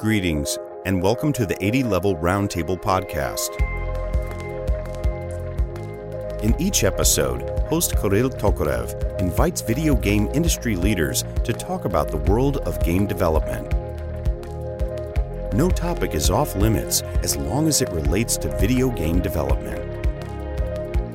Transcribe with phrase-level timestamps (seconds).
[0.00, 0.56] Greetings,
[0.86, 3.50] and welcome to the 80 Level Roundtable podcast.
[6.42, 12.16] In each episode, host Kirill Tokarev invites video game industry leaders to talk about the
[12.16, 13.70] world of game development.
[15.52, 19.86] No topic is off limits as long as it relates to video game development.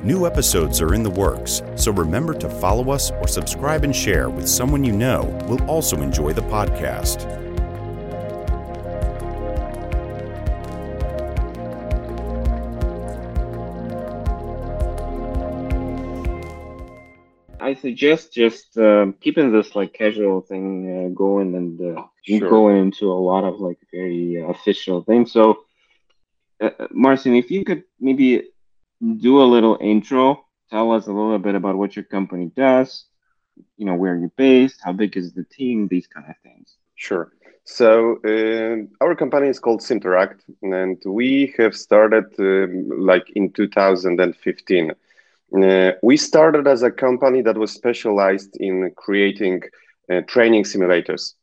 [0.04, 4.30] New episodes are in the works, so remember to follow us or subscribe and share
[4.30, 7.45] with someone you know will also enjoy the podcast.
[17.76, 22.48] Suggest just um, keeping this like casual thing uh, going and uh, Sure.
[22.48, 25.32] going into a lot of like very uh, official things.
[25.32, 25.56] So,
[26.62, 28.42] uh, uh, Marcin, if you could maybe
[29.18, 33.06] do a little intro, tell us a little bit about what your company does,
[33.76, 36.76] you know, where you're based, how big is the team, these kind of things.
[36.96, 37.32] Sure.
[37.64, 44.92] So um our company is called Simteract, and we have started um, like in 2015.
[45.54, 49.62] Uh, we started as a company that was specialized in creating
[50.12, 51.34] uh, training simulators.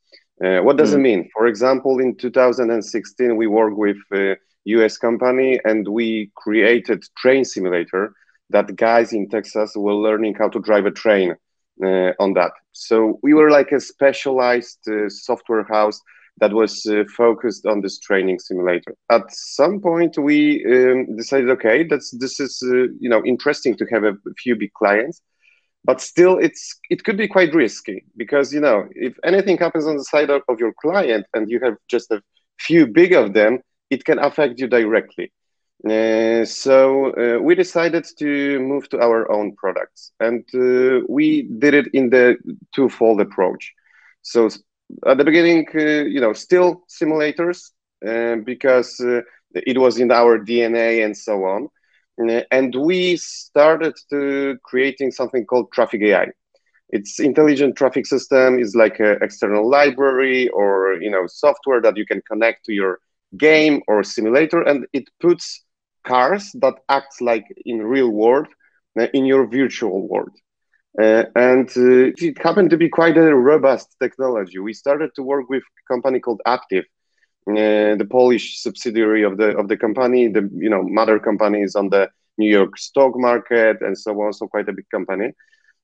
[0.43, 1.29] Uh, what does it mean?
[1.33, 8.13] For example, in 2016, we worked with a US company and we created train simulator
[8.49, 11.35] that guys in Texas were learning how to drive a train
[11.83, 12.51] uh, on that.
[12.71, 15.99] So we were like a specialized uh, software house
[16.37, 18.95] that was uh, focused on this training simulator.
[19.11, 23.85] At some point, we um, decided, okay, that's this is uh, you know interesting to
[23.85, 25.21] have a few big clients,
[25.85, 29.97] but still, it's it could be quite risky because you know if anything happens on
[29.97, 32.21] the side of, of your client and you have just a
[32.59, 33.59] few big of them,
[33.89, 35.31] it can affect you directly.
[35.85, 41.73] Uh, so uh, we decided to move to our own products, and uh, we did
[41.73, 42.37] it in the
[42.73, 43.73] twofold approach.
[44.21, 44.49] So
[45.05, 47.71] at the beginning, uh, you know, still simulators
[48.07, 49.21] uh, because uh,
[49.53, 51.67] it was in our DNA and so on,
[52.51, 56.27] and we started to creating something called Traffic AI.
[56.89, 62.05] It's intelligent traffic system is like an external library or you know software that you
[62.05, 62.99] can connect to your
[63.37, 65.63] game or simulator, and it puts
[66.05, 68.47] cars that act like in real world
[69.13, 70.31] in your virtual world.
[71.01, 74.59] Uh, and uh, it happened to be quite a robust technology.
[74.59, 76.83] We started to work with a company called Aptiv,
[77.49, 80.27] uh, the Polish subsidiary of the of the company.
[80.27, 84.33] The you know mother company is on the New York stock market and so on.
[84.33, 85.31] So quite a big company.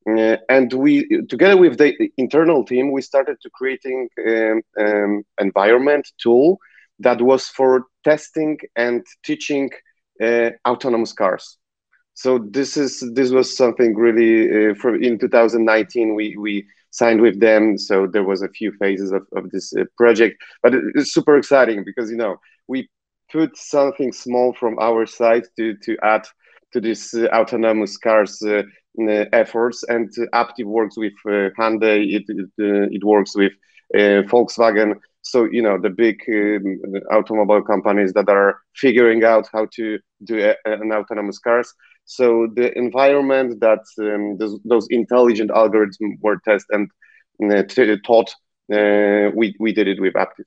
[0.10, 6.08] Uh, and we, together with the internal team, we started to creating um, um, environment
[6.22, 6.58] tool
[7.00, 9.70] that was for testing and teaching
[10.24, 11.59] uh, autonomous cars.
[12.22, 17.40] So this is this was something really uh, from in 2019 we we signed with
[17.40, 17.78] them.
[17.78, 21.38] So there was a few phases of, of this uh, project, but it- it's super
[21.38, 22.38] exciting because you know
[22.68, 22.90] we
[23.32, 26.26] put something small from our side to to add
[26.74, 28.64] to this uh, autonomous cars uh,
[29.34, 29.84] efforts.
[29.88, 31.98] And uh, Aptiv works with uh, Hyundai.
[32.16, 32.50] It it,
[32.98, 33.54] it works with
[33.96, 34.96] Volkswagen.
[35.22, 40.40] So you know the big um, automobile companies that are figuring out how to do
[40.40, 41.74] a, an autonomous cars.
[42.10, 46.88] So the environment that um, those, those intelligent algorithms were tested
[47.40, 48.30] and uh, t- taught,
[48.74, 50.46] uh, we we did it with Aptiv.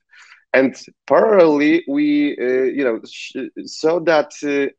[0.53, 0.75] And
[1.09, 4.71] parallelly, we uh, you know sh- saw that uh,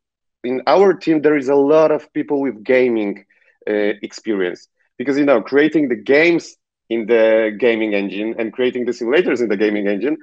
[0.44, 3.26] in our team there is a lot of people with gaming
[3.70, 4.68] uh, experience
[4.98, 6.58] because you know creating the games
[6.90, 10.18] in the gaming engine and creating the simulators in the gaming engine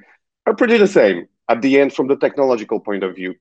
[0.47, 3.34] are pretty the same at the end from the technological point of view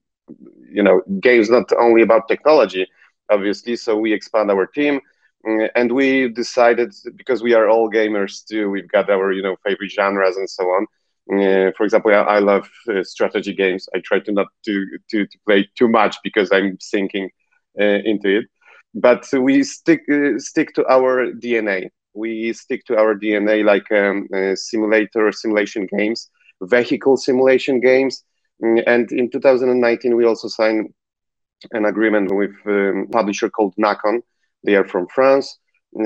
[0.72, 2.88] you know games not only about technology
[3.30, 5.00] obviously so we expand our team
[5.46, 9.56] mm, and we decided because we are all gamers too we've got our you know
[9.66, 10.86] favorite genres and so on
[11.32, 13.88] uh, for example, I, I love uh, strategy games.
[13.96, 17.30] I try to not to, to, to play too much because I'm sinking
[17.80, 18.46] uh, into it.
[18.94, 21.90] But we stick uh, stick to our DNA.
[22.14, 26.30] We stick to our DNA, like um, uh, simulator simulation games,
[26.62, 28.24] vehicle simulation games.
[28.64, 30.90] Mm, And in 2019, we also signed
[31.72, 34.22] an agreement with um, a publisher called Nacon.
[34.64, 35.58] They are from France,
[36.00, 36.04] uh,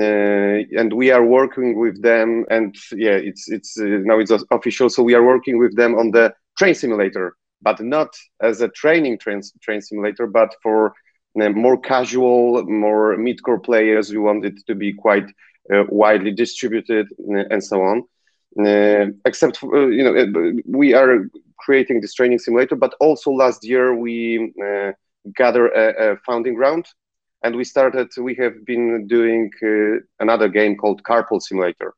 [0.78, 2.44] and we are working with them.
[2.50, 4.88] And yeah, it's it's uh, now it's official.
[4.88, 9.18] So we are working with them on the train simulator, but not as a training
[9.18, 10.94] train train simulator, but for
[11.40, 14.10] uh, more casual, more mid-core players.
[14.10, 15.28] We want it to be quite
[15.72, 18.04] uh, widely distributed uh, and so on.
[18.56, 21.28] Uh, except for, you know, we are
[21.58, 24.52] creating this training simulator, but also last year we
[25.36, 26.86] gather a, a founding round
[27.42, 31.94] and we started we have been doing uh, another game called carpool simulator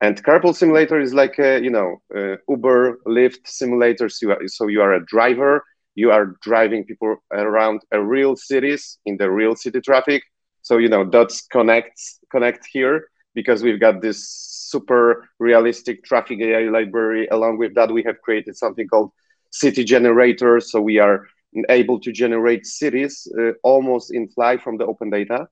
[0.00, 1.88] And carpool simulator is like a, you know
[2.18, 4.08] uh, Uber, Lyft simulator.
[4.08, 5.64] So you, are, so you are a driver.
[5.94, 10.22] You are driving people around a real cities in the real city traffic.
[10.62, 16.70] So you know dots connects connect here because we've got this super realistic traffic AI
[16.70, 17.26] library.
[17.30, 19.10] Along with that, we have created something called
[19.50, 20.60] city generator.
[20.60, 21.26] So we are
[21.68, 25.48] able to generate cities uh, almost in fly from the open data.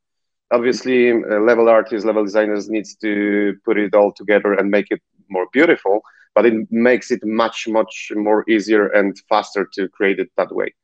[0.50, 5.00] Obviously uh, level artists level designers needs to put it all together and make it
[5.28, 6.02] more beautiful
[6.34, 10.74] but it makes it much much more easier and faster to create it that way.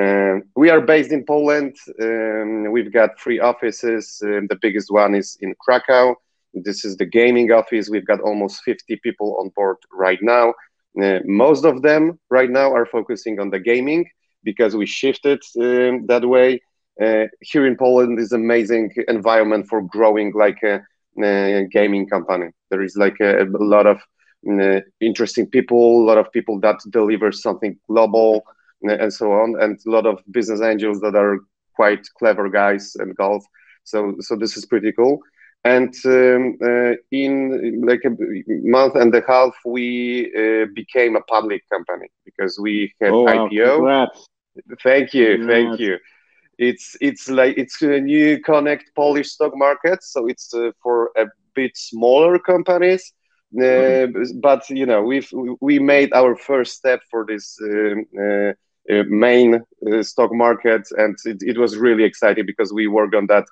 [0.00, 1.76] Um, we are based in poland.
[2.00, 4.20] Um, we've got three offices.
[4.24, 6.14] Um, the biggest one is in krakow.
[6.54, 7.88] This is the gaming office.
[7.90, 10.54] We've got almost 50 people on board right now.
[11.00, 14.06] Uh, most of them right now are focusing on the gaming
[14.44, 16.60] because we shifted um, that way
[17.00, 20.80] uh, here in Poland is amazing environment for growing like a,
[21.22, 22.50] a gaming company.
[22.70, 24.00] There is like a, a lot of
[24.50, 28.42] uh, interesting people, a lot of people that deliver something global
[28.88, 31.38] uh, and so on, and a lot of business angels that are
[31.74, 33.44] quite clever guys and golf.
[33.84, 35.20] So, so this is pretty cool.
[35.64, 38.10] And um, uh, in like a
[38.48, 43.82] month and a half, we uh, became a public company because we had oh, IPO.
[43.82, 44.10] Wow.
[44.82, 45.98] Thank you, thank you.
[46.58, 51.76] It's it's like it's a NewConnect polish stock market so it's uh, for a bit
[51.76, 53.12] smaller companies.
[53.60, 54.06] Uh,
[54.40, 58.52] but you know we've we made our first step for this um, uh,
[58.90, 63.26] uh, main uh, stock market and it, it, was really exciting because we worked on
[63.26, 63.44] that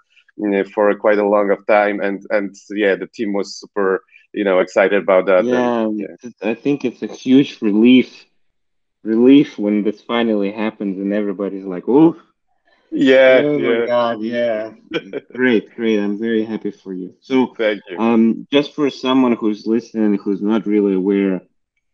[0.73, 4.59] for quite a long of time and and yeah the team was super you know
[4.61, 5.45] excited about that.
[5.45, 6.31] Yeah, and, yeah.
[6.43, 8.25] i think it's a huge relief
[9.03, 12.17] relief when this finally happens and everybody's like oh
[12.93, 13.41] yeah.
[13.45, 13.81] Oh yeah.
[13.81, 14.21] my God.
[14.21, 14.73] Yeah.
[15.33, 15.75] great.
[15.75, 16.01] Great.
[16.01, 17.15] I'm very happy for you.
[17.21, 17.99] So, thank you.
[17.99, 21.41] Um, just for someone who's listening, who's not really aware,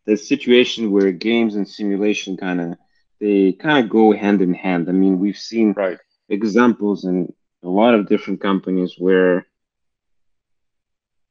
[0.05, 2.77] the situation where games and simulation kind of
[3.19, 4.89] they kind of go hand in hand.
[4.89, 5.97] I mean, we've seen right.
[6.29, 7.33] examples in
[7.63, 9.47] a lot of different companies where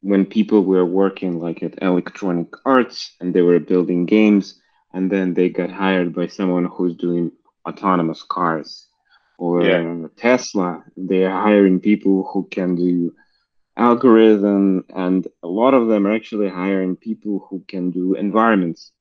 [0.00, 4.60] when people were working like at Electronic Arts and they were building games,
[4.96, 7.30] and then they got hired by someone who's doing
[7.68, 8.86] autonomous cars
[9.38, 10.06] or yeah.
[10.16, 13.14] Tesla, they're hiring people who can do
[13.76, 18.92] algorithm, and a lot of them are actually hiring people who can do environments,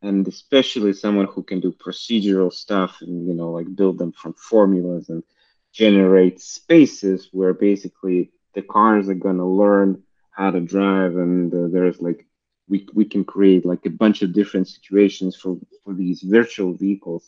[0.00, 4.34] and especially someone who can do procedural stuff and you know like build them from
[4.34, 5.24] formulas and
[5.72, 10.00] generate spaces where basically the cars are gonna learn
[10.30, 12.26] how to drive, and uh, there's like
[12.72, 15.52] we we can create like a bunch of different situations for
[15.82, 17.22] for these virtual vehicles,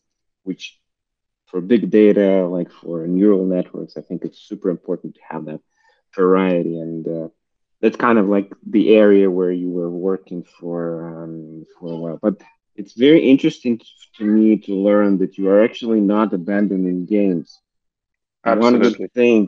[0.49, 0.65] which
[1.49, 5.61] for big data, like for neural networks, I think it's super important to have that
[6.17, 6.77] variety.
[6.87, 7.29] And uh,
[7.81, 10.83] that's kind of like the area where you were working for
[11.13, 12.19] um, for a while.
[12.29, 12.37] But
[12.81, 13.75] it's very interesting
[14.17, 17.49] to me to learn that you are actually not abandoning games.
[18.47, 18.79] Absolutely.
[18.79, 19.47] One would think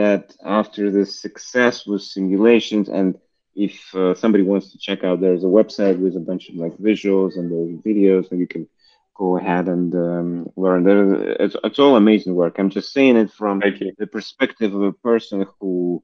[0.00, 0.24] that
[0.60, 3.10] after the success with simulations, and
[3.54, 6.76] if uh, somebody wants to check out, there's a website with a bunch of like
[6.78, 8.68] visuals and there's videos, and you can
[9.16, 10.84] go ahead and um, learn.
[10.84, 12.56] There, it's, it's all amazing work.
[12.58, 16.02] I'm just saying it from the perspective of a person who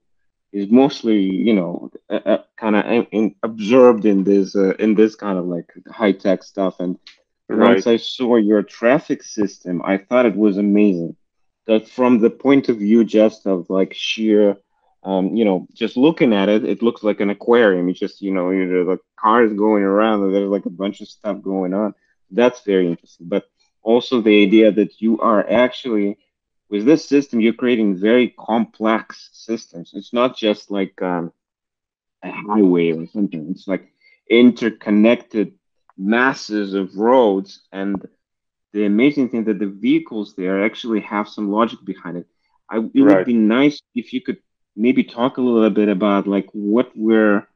[0.53, 5.39] is mostly, you know, uh, uh, kind of absorbed in this uh, in this kind
[5.39, 6.81] of like high tech stuff.
[6.81, 6.99] And
[7.49, 7.71] right.
[7.71, 11.17] once I saw your traffic system, I thought it was amazing.
[11.67, 14.57] That from the point of view just of like sheer
[15.05, 17.89] um, you know, just looking at it, it looks like an aquarium.
[17.89, 21.43] You just, you know, the cars going around, and there's like a bunch of stuff
[21.43, 21.95] going on
[22.35, 23.29] that's very interesting.
[23.29, 23.45] But
[23.83, 26.19] also the idea that you are actually
[26.71, 29.93] with this system, you're creating very complex systems.
[29.95, 31.33] It's not just like um,
[32.23, 33.49] a highway or something.
[33.51, 33.93] It's like
[34.29, 35.55] interconnected
[35.97, 37.61] masses of roads.
[37.71, 38.09] And
[38.73, 42.27] the amazing thing that the vehicles there actually have some logic behind it.
[42.69, 43.19] I, it right.
[43.19, 44.39] would be nice if you could
[44.77, 47.47] maybe talk a little bit about like what we're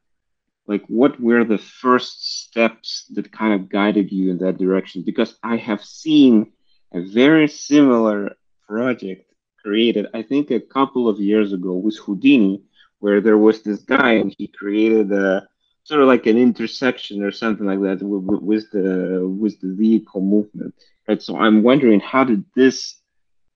[0.67, 5.03] like what were the first steps that kind of guided you in that direction?
[5.03, 6.53] Because i have seen
[6.93, 9.33] a very similar project
[9.63, 12.63] created i think a couple of years ago with houdini
[13.01, 15.47] where there was this guy and he created a
[15.85, 20.21] sort of like an intersection or something like that with, with the with the vehicle
[20.21, 20.75] movement.
[21.09, 22.98] Right so i'm wondering how did this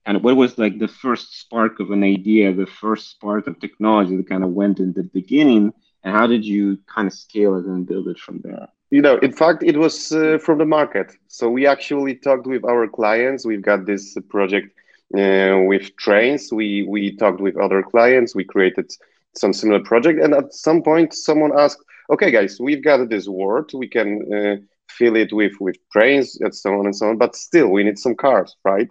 [0.06, 4.16] of what was like the first spark of an idea the first spark of technology
[4.16, 5.72] that kind of went in the beginning
[6.04, 8.68] and how did you kind of scale it and build it from there?
[8.90, 11.12] You know, in fact, it was uh, from the market.
[11.28, 13.46] So we actually talked with our clients.
[13.46, 14.68] We've got this project
[15.16, 16.52] uh, with trains.
[16.52, 18.34] We we talked with other clients.
[18.34, 18.92] We created
[19.34, 23.70] some similar project, and at some point, someone asked, okay, guys, we've got this world.
[23.72, 24.56] We can uh,
[24.90, 27.16] fill it with with trains and so on and so on.
[27.16, 28.88] But still, we need some cars, right?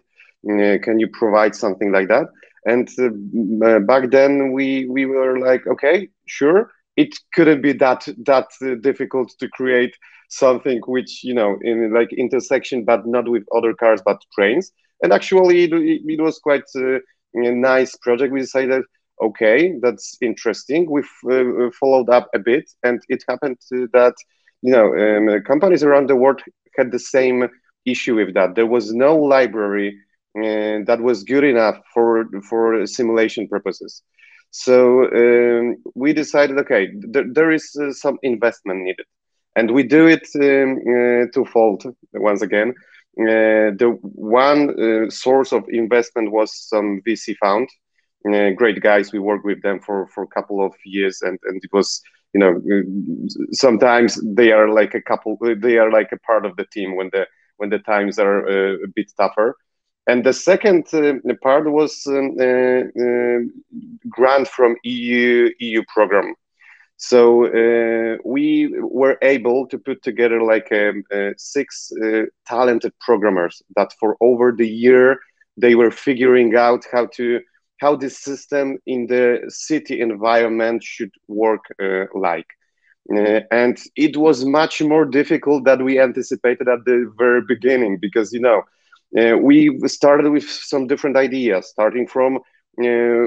[0.49, 2.27] Uh, can you provide something like that?
[2.65, 6.71] And uh, uh back then, we we were like, okay, sure.
[6.97, 8.47] It couldn't be that that
[8.81, 9.95] difficult to create
[10.29, 14.71] something which you know in like intersection, but not with other cars, but trains.
[15.01, 16.99] And actually, it, it was quite a
[17.33, 18.33] nice project.
[18.33, 18.83] We decided
[19.21, 20.89] okay, that's interesting.
[20.89, 24.15] We've uh, followed up a bit, and it happened that
[24.61, 26.41] you know um, companies around the world
[26.77, 27.47] had the same
[27.85, 28.55] issue with that.
[28.55, 29.97] There was no library
[30.37, 34.03] uh, that was good enough for for simulation purposes.
[34.51, 36.83] So um, we decided, okay,
[37.13, 39.07] th there is uh, some investment needed,
[39.57, 41.81] and we do it um, uh, twofold.
[42.29, 42.69] Once again,
[43.25, 43.89] uh, the
[44.41, 47.67] one uh, source of investment was some VC fund
[48.27, 49.11] uh, great guys.
[49.11, 52.01] We worked with them for for a couple of years, and and it was
[52.33, 52.53] you know
[53.51, 55.37] sometimes they are like a couple.
[55.65, 57.25] They are like a part of the team when the
[57.57, 59.55] when the times are uh, a bit tougher.
[60.07, 63.39] And the second uh, part was uh, uh,
[64.09, 66.35] grant from EU EU program.
[66.97, 71.03] So uh, we were able to put together like um,
[71.37, 71.91] six
[72.45, 75.19] talented programmers that for over the year
[75.57, 77.41] they were figuring out how to
[77.81, 82.45] how this system in the city environment should work uh, like.
[83.11, 88.31] Uh, and it was much more difficult than we anticipated at the very beginning because
[88.31, 88.61] you know uh,
[89.13, 92.37] we started with some different ideas starting from
[92.83, 93.25] uh,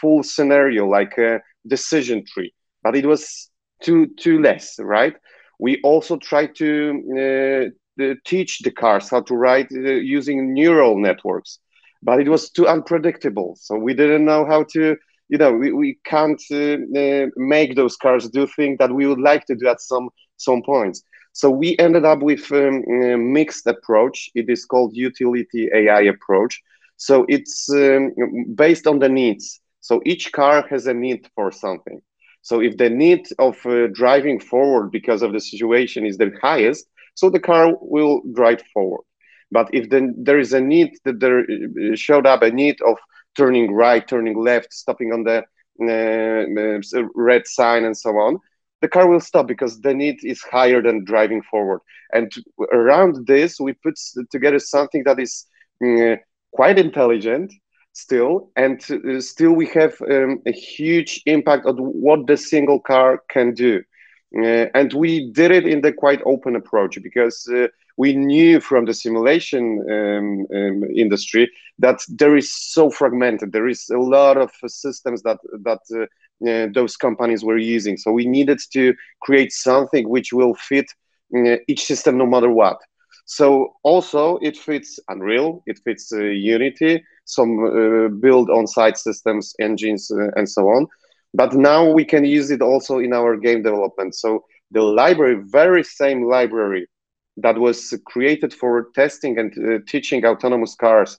[0.00, 2.52] full scenario like a decision tree
[2.82, 3.50] but it was
[3.82, 5.14] too too less right
[5.58, 11.58] we also tried to uh, teach the cars how to write uh, using neural networks
[12.02, 13.56] but it was too unpredictable.
[13.58, 14.96] So we didn't know how to,
[15.28, 19.20] you know, we, we can't uh, uh, make those cars do things that we would
[19.20, 21.02] like to do at some some points.
[21.32, 24.30] So we ended up with um, a mixed approach.
[24.34, 26.60] It is called utility AI approach.
[26.96, 28.12] So it's um,
[28.54, 29.60] based on the needs.
[29.80, 32.00] So each car has a need for something.
[32.42, 36.86] So if the need of uh, driving forward because of the situation is the highest,
[37.14, 39.04] so the car will drive forward.
[39.50, 42.96] But if then there is a need that there uh, showed up a need of
[43.36, 45.42] turning right, turning left, stopping on the
[45.82, 48.38] uh, uh, red sign and so on,
[48.82, 51.80] the car will stop because the need is higher than driving forward.
[52.12, 52.30] And
[52.72, 53.98] around this, we put
[54.30, 55.46] together something that is
[55.82, 56.16] uh,
[56.52, 57.52] quite intelligent
[57.92, 63.22] still, and uh, still we have um, a huge impact on what the single car
[63.30, 63.82] can do.
[64.36, 67.66] Uh, and we did it in the quite open approach because uh,
[67.98, 73.52] we knew from the simulation um, um, industry that there is so fragmented.
[73.52, 76.08] There is a lot of systems that that
[76.46, 77.96] uh, uh, those companies were using.
[77.96, 80.86] So we needed to create something which will fit
[81.36, 82.78] uh, each system no matter what.
[83.26, 90.48] So also it fits Unreal, it fits uh, Unity, some build on-site systems, engines, and
[90.48, 90.86] so on
[91.34, 94.14] but now we can use it also in our game development.
[94.14, 96.86] So the library, very same library
[97.36, 101.18] that was created for testing and uh, teaching autonomous cars,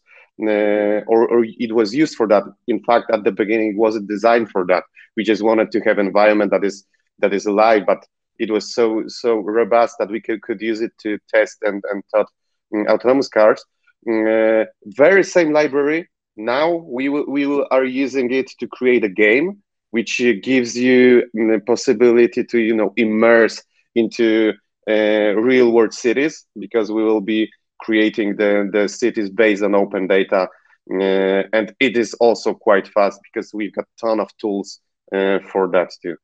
[0.50, 2.44] uh, or, or, it was used for that.
[2.68, 4.84] In fact, at the beginning, it wasn't designed for that.
[5.16, 6.86] We just wanted to have environment that is
[7.20, 8.06] that is alive, but
[8.40, 12.04] it was so so robust that we could, could use it to test and and
[12.14, 12.28] taught
[12.76, 13.64] um, autonomous cars.
[14.10, 16.10] Uh, very same library.
[16.36, 21.62] Now we will, we are using it to create a game which gives you the
[21.68, 23.62] possibility to you know immerse
[23.96, 24.54] into
[24.90, 30.08] uh, real world cities because we will be creating the, the cities based on open
[30.08, 30.48] data
[30.92, 34.80] uh, and it is also quite fast because we've got a ton of tools
[35.14, 36.16] uh, for that too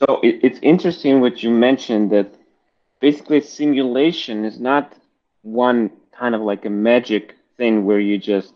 [0.00, 2.34] so it, it's interesting what you mentioned that
[3.00, 4.94] basically simulation is not
[5.42, 8.54] one kind of like a magic thing where you just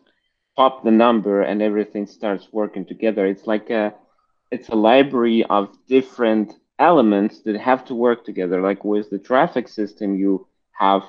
[0.57, 3.27] pop the number and everything starts working together.
[3.27, 3.95] It's like a
[4.51, 8.61] it's a library of different elements that have to work together.
[8.61, 11.03] Like with the traffic system, you have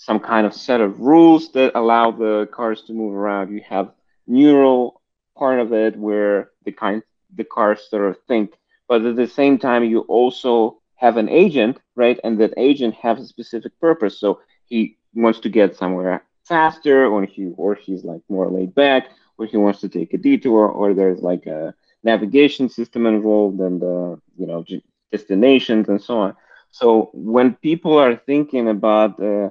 [0.00, 3.52] some kind of set of rules that allow the cars to move around.
[3.52, 3.92] You have
[4.26, 5.00] neural
[5.36, 7.02] part of it where the kind
[7.36, 8.52] the cars sort of think,
[8.88, 12.18] but at the same time you also have an agent, right?
[12.24, 14.18] And that agent has a specific purpose.
[14.20, 19.08] So he wants to get somewhere faster, or he or he's like more laid back,
[19.38, 23.82] or he wants to take a detour, or there's like a navigation system involved and
[23.82, 24.64] uh, you know
[25.12, 26.36] destinations and so on.
[26.70, 29.50] So when people are thinking about uh,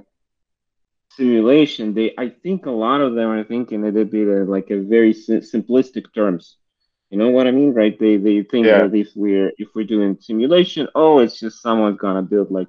[1.10, 4.80] simulation, they I think a lot of them are thinking that it be like a
[4.80, 6.56] very si- simplistic terms.
[7.10, 7.98] You know what I mean, right?
[7.98, 8.78] They they think yeah.
[8.78, 12.68] that if we're if we're doing simulation, oh, it's just someone's gonna build like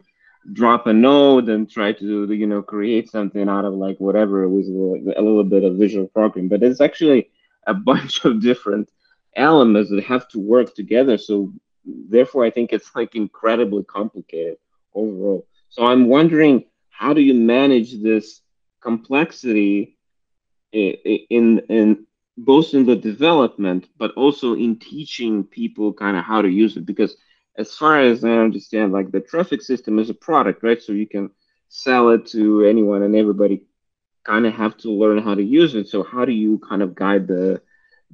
[0.54, 4.66] drop a node and try to you know create something out of like whatever with
[4.66, 6.50] a little bit of visual programming.
[6.50, 7.30] But it's actually
[7.68, 8.90] a bunch of different
[9.36, 11.18] elements that have to work together.
[11.18, 11.54] So
[11.86, 14.58] therefore, I think it's like incredibly complicated
[14.94, 15.48] overall.
[15.70, 16.66] So I'm wondering,
[17.02, 18.42] how do you manage this
[18.80, 19.98] complexity
[20.72, 22.06] in in
[22.38, 26.86] both in the development but also in teaching people kind of how to use it?
[26.86, 27.16] Because
[27.58, 30.82] as far as i understand like the traffic system is a product right?
[30.82, 31.32] So you can
[31.70, 33.64] sell it to anyone and everybody
[34.24, 35.88] kind of have to learn how to use it.
[35.88, 37.62] So how do you kind of guide the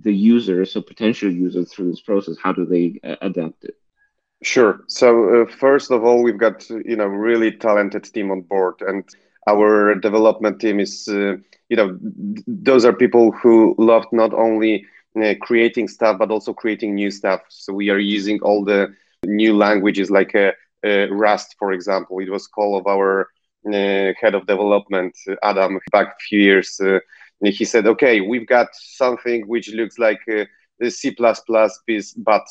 [0.06, 2.38] the users so potential users through this process?
[2.42, 3.76] How do they uh, adapt it
[4.44, 4.82] sure.
[4.88, 9.04] So uh, first of all we've got you know really talented team on board and
[9.48, 11.38] our development team is uh,
[11.70, 11.98] you know
[12.48, 14.86] those are people who love not only
[15.22, 17.42] uh, creating stuff but also creating new stuff.
[17.50, 18.94] So we are using all the
[19.26, 20.52] new languages like uh,
[20.86, 22.20] uh rust for example.
[22.20, 23.30] It was call of our
[23.68, 27.00] uh, head of development adam back a few years uh,
[27.44, 30.22] he said okay we've got something which looks like
[30.90, 31.16] c++
[32.18, 32.48] but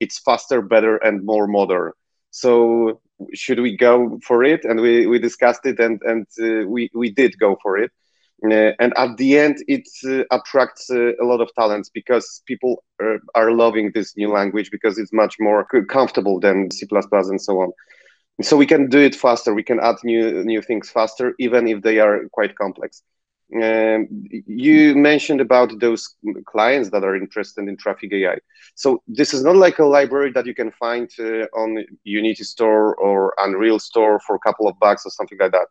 [0.00, 1.92] it's faster better and more modern
[2.30, 3.00] so
[3.34, 4.64] should we go for it?
[4.64, 7.90] And we, we discussed it, and and uh, we we did go for it.
[8.44, 12.84] Uh, and at the end, it uh, attracts uh, a lot of talents because people
[13.00, 17.60] are, are, loving this new language because it's much more comfortable than C++ and so
[17.60, 17.72] on.
[18.40, 19.52] So we can do it faster.
[19.52, 23.02] We can add new new things faster, even if they are quite complex.
[23.54, 24.06] Um,
[24.46, 26.14] you mentioned about those
[26.46, 28.38] clients that are interested in traffic AI.
[28.74, 32.94] So this is not like a library that you can find uh, on Unity Store
[32.96, 35.68] or Unreal Store for a couple of bucks or something like that.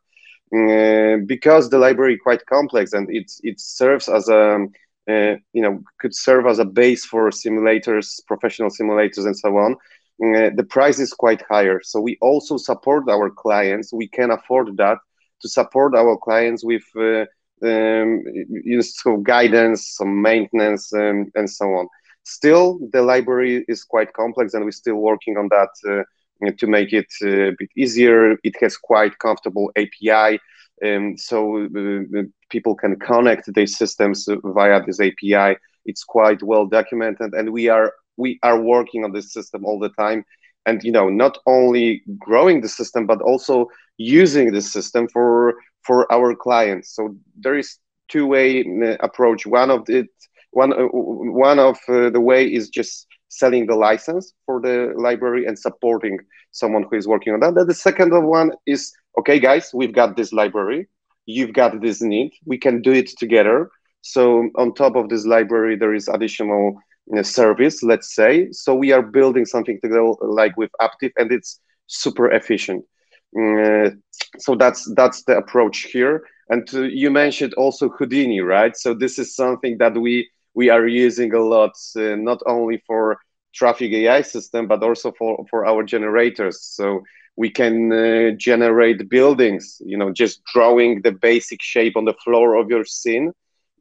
[0.49, 4.65] Uh, because the library is quite complex and it it serves as a
[5.09, 9.73] uh, you know could serve as a base for simulators, professional simulators, and so on.
[10.23, 11.79] Uh, the price is quite higher.
[11.83, 13.93] So we also support our clients.
[13.93, 14.97] We can afford that
[15.41, 16.83] to support our clients with
[17.63, 18.23] um,
[18.63, 21.87] useful guidance, some maintenance, um, and so on.
[22.23, 26.93] Still, the library is quite complex, and we're still working on that uh, to make
[26.93, 28.37] it uh, a bit easier.
[28.43, 30.39] It has quite comfortable API,
[30.85, 35.57] um, so uh, people can connect their systems via this API.
[35.85, 39.89] It's quite well documented, and we are we are working on this system all the
[39.89, 40.25] time
[40.67, 43.67] and you know not only growing the system but also
[43.97, 45.55] using the system for
[45.87, 46.93] for our clients.
[46.93, 49.47] So there is two-way uh, approach.
[49.47, 50.07] One of it,
[50.51, 55.45] one uh, one of uh, the way is just selling the license for the library
[55.45, 56.19] and supporting
[56.51, 57.67] someone who is working on that.
[57.67, 60.87] The second one is okay, guys, we've got this library.
[61.25, 62.31] You've got this need.
[62.45, 63.69] We can do it together.
[64.01, 66.79] So on top of this library, there is additional
[67.23, 68.47] service, let's say.
[68.51, 72.85] So we are building something together like with Aptiv, and it's super efficient.
[73.35, 73.89] Uh,
[74.37, 76.21] so that's that's the approach here.
[76.49, 78.75] And uh, you mentioned also Houdini, right?
[78.75, 83.17] So this is something that we we are using a lot, uh, not only for
[83.53, 86.61] traffic AI system, but also for for our generators.
[86.61, 87.01] So
[87.35, 92.55] we can uh, generate buildings, you know, just drawing the basic shape on the floor
[92.55, 93.31] of your scene.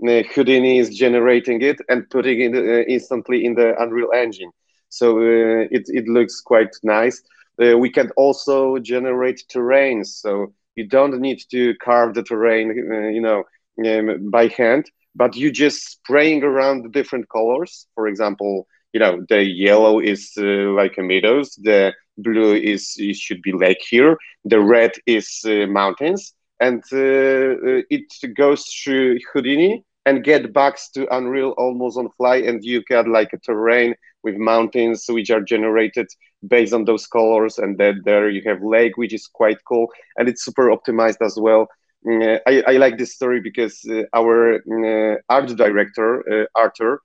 [0.06, 4.50] Uh, Houdini is generating it and putting it uh, instantly in the Unreal Engine.
[4.88, 7.22] So it, it looks quite nice.
[7.62, 10.06] Uh, we can also generate terrains.
[10.06, 13.44] So you don't need to carve the terrain, uh, you know,
[13.86, 17.86] um, by hand, but you just spraying around the different colors.
[17.94, 20.42] For example, you know, the yellow is uh,
[20.80, 25.66] like a meadows, the blue is it should be lake here, the red is uh,
[25.66, 28.04] mountains, and uh, uh, it
[28.36, 33.32] goes through Houdini and get back to Unreal almost on fly, and you get like
[33.32, 36.06] a terrain with mountains which are generated
[36.48, 40.28] based on those colors and then there you have lake which is quite cool and
[40.28, 41.68] it's super optimized as well.
[42.06, 47.00] Mm, I, I like this story because uh, our uh, art director uh, arthur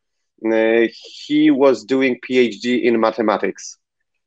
[0.45, 0.87] uh,
[1.27, 3.77] he was doing phd in mathematics.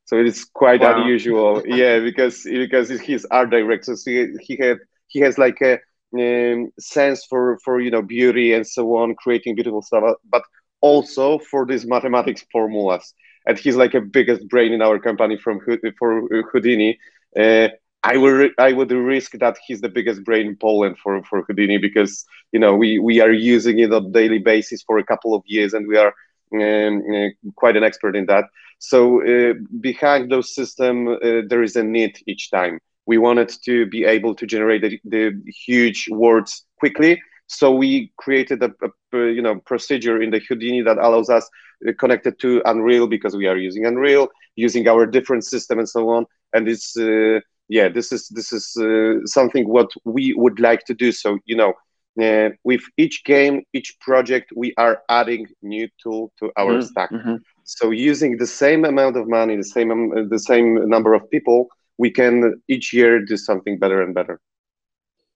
[0.06, 1.00] So it's quite wow.
[1.00, 1.62] unusual.
[1.66, 3.96] Yeah because because he's art director.
[3.96, 5.78] So he, he had he has like a
[6.18, 10.16] um, sense for for you know beauty and so on creating beautiful stuff.
[10.28, 10.42] But
[10.80, 13.14] also for these mathematics formulas
[13.46, 15.60] and he's like a biggest brain in our company from
[15.98, 16.98] for Houdini.
[17.38, 17.68] Uh,
[18.02, 21.78] I would I would risk that he's the biggest brain in Poland for for Houdini
[21.78, 25.42] because you know we we are using it on daily basis for a couple of
[25.46, 26.12] years and we are
[26.54, 28.44] um, uh, quite an expert in that.
[28.78, 32.78] So uh, behind those system uh, there is a need each time.
[33.06, 35.32] We wanted to be able to generate the, the
[35.66, 40.98] huge words quickly So we created a, a, you know procedure in the Houdini that
[40.98, 41.48] allows us
[41.86, 46.08] uh, connected to Unreal because we are using Unreal, using our different system and so
[46.08, 46.26] on.
[46.52, 50.94] And it's uh, yeah, this is this is uh, something what we would like to
[50.94, 51.12] do.
[51.12, 51.74] So you know,
[52.22, 56.82] uh, with each game, each project, we are adding new tool to our mm-hmm.
[56.82, 57.10] stack.
[57.10, 57.36] Mm-hmm.
[57.64, 61.68] So using the same amount of money, the same um, the same number of people,
[61.98, 64.40] we can each year do something better and better.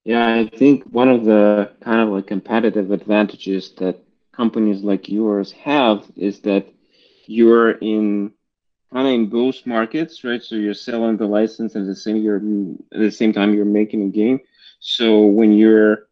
[0.05, 3.97] Yeah, I think one of the kind of like competitive advantages that
[4.31, 6.67] companies like yours have is that
[7.27, 8.31] you're in
[8.93, 10.41] kind of in both markets, right?
[10.41, 12.37] So you're selling the license and the same you're
[12.93, 14.39] at the same time you're making a game.
[14.79, 16.07] So when you're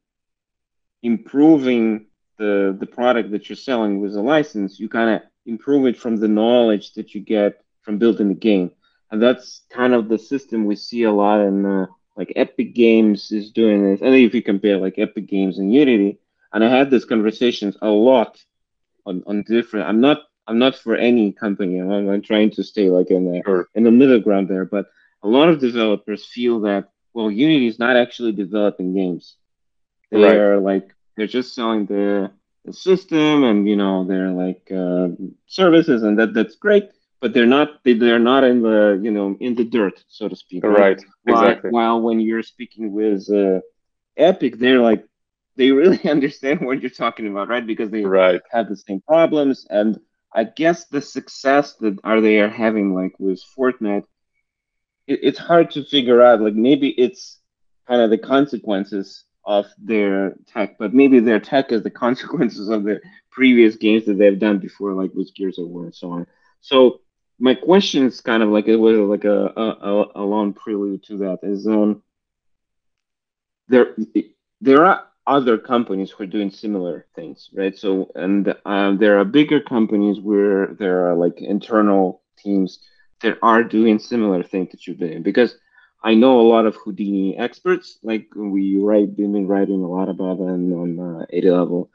[1.04, 2.06] improving
[2.38, 6.17] the the product that you're selling with a license, you kind of improve it from
[6.17, 8.71] the knowledge that you get from building the game,
[9.12, 11.86] and that's kind of the system we see a lot in uh,
[12.17, 14.01] like Epic Games is doing this.
[14.01, 16.19] And if you compare like Epic Games and Unity,
[16.51, 18.43] and I had these conversations a lot
[19.06, 19.88] on, on different.
[19.88, 21.80] I'm not I'm not for any company.
[21.80, 23.67] I'm, I'm trying to stay like in the sure.
[23.75, 24.65] in the middle ground there.
[24.65, 24.88] But
[25.23, 29.36] a lot of developers feel that well, Unity is not actually developing games.
[30.12, 30.36] They right.
[30.36, 32.32] are like they're just selling the,
[32.65, 35.10] the system and you know they're like uh,
[35.47, 36.89] services and that that's great.
[37.19, 40.36] But they're not they, they're not in the you know in the dirt so to
[40.36, 40.63] speak.
[40.63, 40.80] Right.
[40.80, 41.06] right.
[41.23, 41.69] While, exactly.
[41.71, 43.62] While when you're speaking with uh,
[44.15, 45.03] Epic, they're like
[45.56, 47.65] they really understand what you're talking about, right?
[47.65, 48.41] Because they right.
[48.51, 49.99] have the same problems and
[50.34, 54.03] I guess the success that are they are having like with Fortnite,
[55.08, 56.41] it, it's hard to figure out.
[56.41, 57.39] Like maybe it's
[57.88, 62.84] kind of the consequences of their tech, but maybe their tech is the consequences of
[62.84, 62.99] the
[63.32, 66.27] previous games that they've done before, like with Gears of War and so on.
[66.62, 67.01] So
[67.39, 71.17] my question is kind of like it was like a a, a long prelude to
[71.17, 71.39] that.
[71.43, 72.02] Is um
[73.67, 73.95] there
[74.62, 77.78] there are other companies who are doing similar things, right?
[77.78, 82.80] So, and um, there are bigger companies where there are like internal teams
[83.21, 85.21] that are doing similar things that you're doing.
[85.23, 85.56] Because
[86.04, 90.38] I know a lot of Houdini experts, like we write, been writing a lot about
[90.39, 91.89] them on uh, 80 level.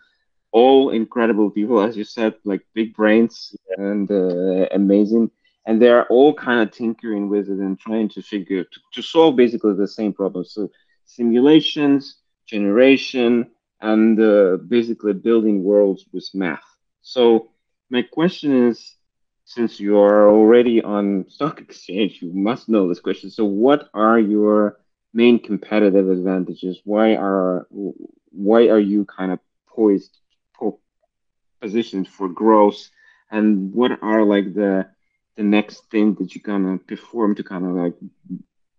[0.53, 5.31] All incredible people, as you said, like big brains and uh, amazing.
[5.67, 9.37] And they're all kind of tinkering with it and trying to figure to, to solve
[9.37, 10.45] basically the same problem.
[10.45, 10.71] So
[11.05, 16.65] simulations, generation, and uh, basically building worlds with math.
[17.03, 17.51] So
[17.91, 18.97] my question is,
[19.45, 23.31] since you are already on stock exchange, you must know this question.
[23.31, 24.79] So what are your
[25.15, 26.81] main competitive advantages?
[26.85, 27.67] Why are
[28.31, 30.19] why are you kind of poised
[31.62, 32.90] positioned for growth?
[33.31, 34.75] And what are like the
[35.37, 37.96] the next thing that you're gonna perform to kind of like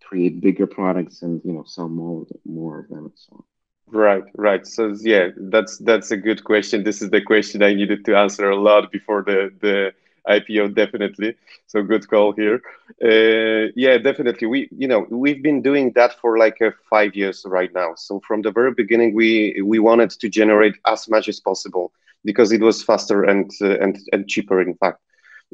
[0.08, 3.44] create bigger products and you know sell more more of them and so on?
[3.90, 4.66] Right, right.
[4.66, 6.84] So yeah, that's that's a good question.
[6.84, 9.92] This is the question I needed to answer a lot before the the
[10.26, 11.36] IPO, definitely.
[11.66, 12.62] So good call here.
[13.02, 14.46] Uh, yeah, definitely.
[14.48, 17.94] We you know we've been doing that for like uh, five years right now.
[17.96, 21.92] So from the very beginning, we we wanted to generate as much as possible
[22.24, 24.98] because it was faster and uh, and and cheaper, in fact,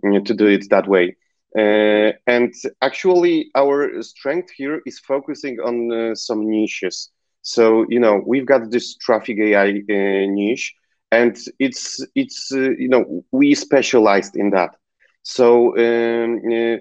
[0.02, 1.16] to do it that way.
[1.56, 2.52] Uh, and
[2.82, 7.10] actually, our strength here is focusing on uh, some niches.
[7.42, 10.74] So you know we've got this traffic AI uh, niche,
[11.10, 14.76] and it's it's uh, you know we specialized in that.
[15.22, 16.76] So um, uh,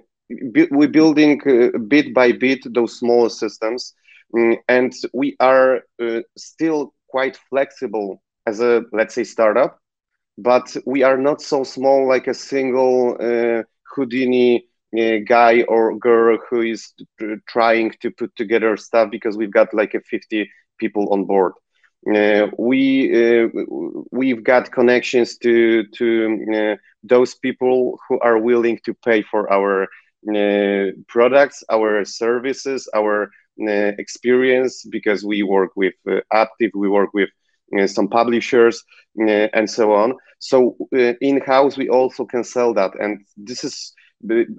[0.71, 1.39] we're building
[1.88, 3.93] bit by bit those smaller systems,
[4.38, 5.82] um, and we are
[6.38, 9.79] still quite flexible as a let's say startup,
[10.41, 13.63] but we are not so small like a single uh,
[13.95, 14.65] Houdini
[14.97, 16.93] uh, guy or girl who is
[17.47, 20.49] trying to put together stuff because we've got like a 50
[20.80, 21.54] people on board.
[22.15, 23.12] Uh, we
[23.43, 23.47] uh,
[24.12, 29.84] we've got connections to to uh, those people who are willing to pay for our
[30.30, 33.23] uh, products, our services, our
[33.67, 35.93] uh, experience because we work with
[36.34, 37.30] Aptiv, we work with
[37.88, 38.84] some publishers
[39.17, 40.13] and so on.
[40.39, 43.93] So in house we also can sell that, and this is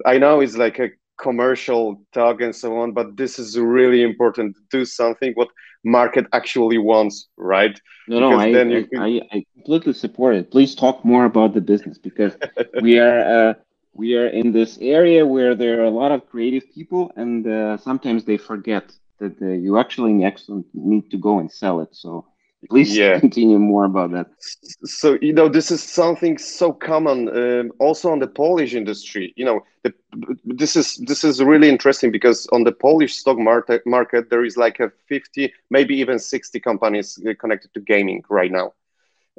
[0.05, 0.89] I know it's like a
[1.21, 5.49] commercial talk and so on, but this is really important to do something what
[5.83, 7.79] market actually wants, right?
[8.07, 8.99] No, no, I, I, can...
[8.99, 10.51] I, I, completely support it.
[10.51, 12.33] Please talk more about the business because
[12.81, 13.53] we are uh,
[13.93, 17.77] we are in this area where there are a lot of creative people, and uh,
[17.77, 20.13] sometimes they forget that uh, you actually
[20.73, 21.89] need to go and sell it.
[21.91, 22.25] So
[22.69, 23.19] Please yeah.
[23.19, 24.27] continue more about that.
[24.85, 29.33] So you know, this is something so common um, also on the Polish industry.
[29.35, 29.93] You know, the,
[30.45, 34.57] this is this is really interesting because on the Polish stock market market there is
[34.57, 38.73] like a fifty, maybe even sixty companies connected to gaming right now.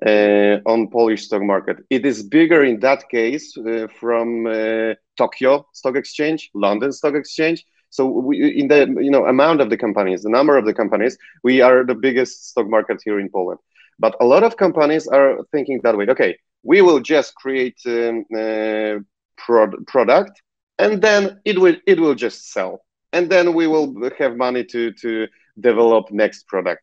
[0.04, 5.64] Uh, on Polish stock market, it is bigger in that case uh, from uh, Tokyo
[5.74, 10.22] Stock Exchange, London Stock Exchange, so we, in the you know amount of the companies,
[10.22, 13.60] the number of the companies, we are the biggest stock market here in Poland.
[13.98, 16.06] But a lot of companies are thinking that way.
[16.08, 18.96] Okay, we will just create um, uh,
[19.36, 20.40] pro- product,
[20.78, 22.80] and then it will it will just sell,
[23.12, 25.28] and then we will have money to to
[25.60, 26.82] develop next product.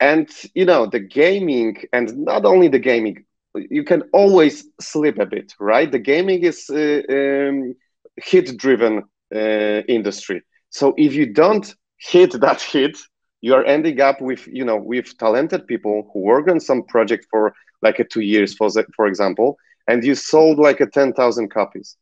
[0.00, 5.26] And you know the gaming, and not only the gaming, you can always slip a
[5.26, 5.90] bit, right?
[5.90, 7.74] The gaming is uh, um,
[8.16, 10.42] hit driven uh, industry.
[10.70, 12.96] So if you don't hit that hit,
[13.40, 17.26] you are ending up with you know with talented people who work on some project
[17.30, 19.56] for like a two years for for example,
[19.88, 21.96] and you sold like a ten thousand copies,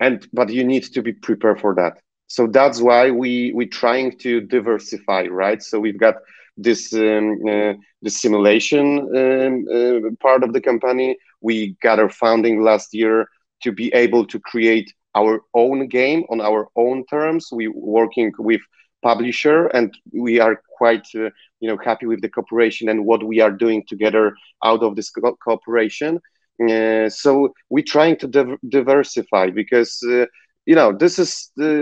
[0.00, 2.00] and but you need to be prepared for that.
[2.28, 5.62] So that's why we we're trying to diversify, right?
[5.62, 6.16] So we've got
[6.56, 11.16] this um, uh, the simulation um, uh, part of the company.
[11.40, 13.26] We got our founding last year
[13.62, 17.48] to be able to create our own game on our own terms.
[17.52, 18.60] We working with
[19.02, 23.40] publisher, and we are quite uh, you know happy with the cooperation and what we
[23.40, 26.20] are doing together out of this co- cooperation.
[26.62, 30.26] Uh, so we're trying to div- diversify because uh,
[30.66, 31.72] you know this is the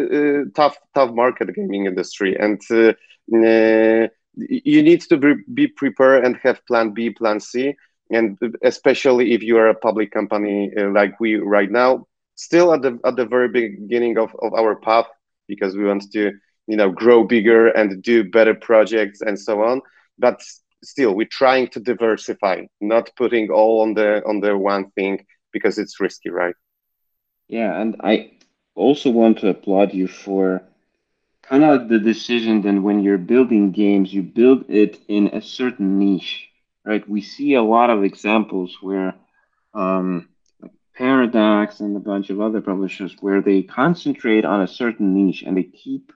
[0.46, 2.92] uh, tough tough market gaming industry, and uh,
[3.34, 7.74] uh, you need to be, be prepared and have plan B, plan C.
[8.10, 12.98] And especially if you are a public company like we right now, still at the
[13.04, 15.06] at the very beginning of, of our path
[15.48, 16.32] because we want to
[16.66, 19.80] you know grow bigger and do better projects and so on.
[20.18, 20.40] But
[20.82, 25.78] still we're trying to diversify not putting all on the on the one thing because
[25.78, 26.54] it's risky right?
[27.48, 28.30] Yeah and i
[28.74, 30.62] also want to applaud you for
[31.42, 35.98] kind of the decision then when you're building games you build it in a certain
[35.98, 36.48] niche
[36.84, 37.08] right?
[37.08, 39.14] We see a lot of examples where
[39.74, 40.28] um,
[40.96, 45.56] Paradox and a bunch of other publishers where they concentrate on a certain niche and
[45.56, 46.12] they keep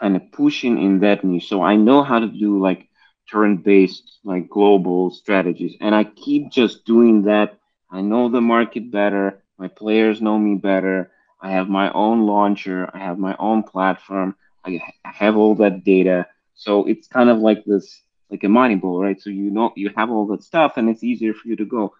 [0.00, 1.48] kind of pushing in that niche.
[1.48, 2.88] So I know how to do like
[3.30, 7.58] turn-based like global strategies and I keep just doing that.
[7.90, 11.10] I know the market better, my players know me better.
[11.40, 16.26] I have my own launcher, I have my own platform, I have all that data.
[16.54, 19.20] So it's kind of like this like a money ball, right?
[19.20, 21.94] So you know you have all that stuff and it's easier for you to go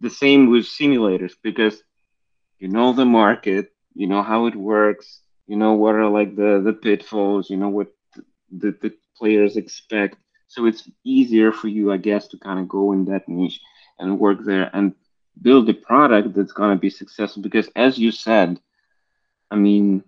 [0.00, 1.82] the same with simulators because
[2.58, 6.60] you know the market, you know how it works, you know what are like the
[6.64, 7.88] the pitfalls, you know what
[8.50, 10.16] the, the players expect.
[10.46, 13.60] So it's easier for you, I guess, to kind of go in that niche
[13.98, 14.94] and work there and
[15.40, 17.42] build a product that's going to be successful.
[17.42, 18.58] Because as you said,
[19.50, 20.04] I mean,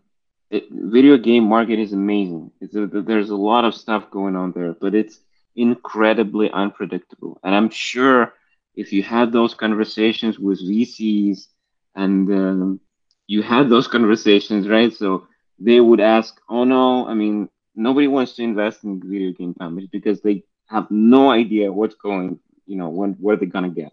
[0.51, 2.51] it, video game market is amazing.
[2.63, 5.19] A, there's a lot of stuff going on there, but it's
[5.55, 7.39] incredibly unpredictable.
[7.45, 8.33] And I'm sure
[8.75, 11.49] if you had those conversations with VCs
[11.95, 12.81] and um,
[13.27, 14.93] you had those conversations, right?
[14.93, 15.27] So
[15.59, 19.89] they would ask, "Oh no, I mean, nobody wants to invest in video game companies
[19.93, 23.93] because they have no idea what's going, you know, when where they're gonna get."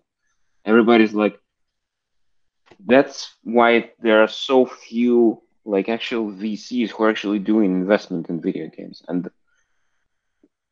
[0.65, 1.39] Everybody's like,
[2.85, 8.41] that's why there are so few like actual VCs who are actually doing investment in
[8.41, 9.29] video games, and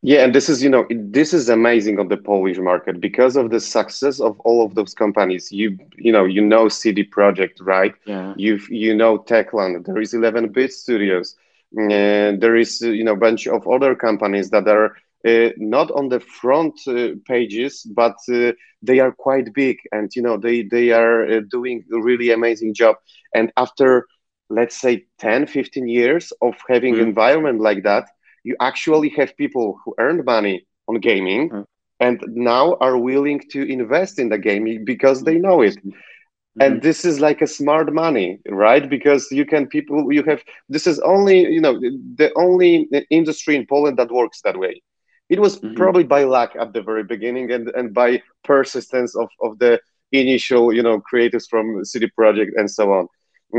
[0.06, 3.50] yeah, and this is you know this is amazing on the Polish market because of
[3.50, 5.52] the success of all of those companies.
[5.52, 7.94] You you know you know CD Projekt, right?
[8.06, 8.34] Yeah.
[8.38, 9.86] You you know Techland.
[9.86, 11.36] There is 11 Bit Studios.
[11.78, 14.96] And there is you know a bunch of other companies that are
[15.28, 20.22] uh, not on the front uh, pages, but uh, they are quite big, and you
[20.22, 22.96] know they they are uh, doing a really amazing job.
[23.34, 24.08] And after
[24.50, 27.02] let's say 10, 15 years of having mm.
[27.02, 28.06] environment like that
[28.45, 31.62] you actually have people who earned money on gaming mm-hmm.
[31.99, 36.62] and now are willing to invest in the gaming because they know it mm-hmm.
[36.62, 40.86] and this is like a smart money right because you can people you have this
[40.86, 41.75] is only you know
[42.21, 44.81] the only industry in poland that works that way
[45.27, 45.75] it was mm-hmm.
[45.75, 49.79] probably by luck at the very beginning and and by persistence of of the
[50.12, 53.08] initial you know creators from CD Projekt and so on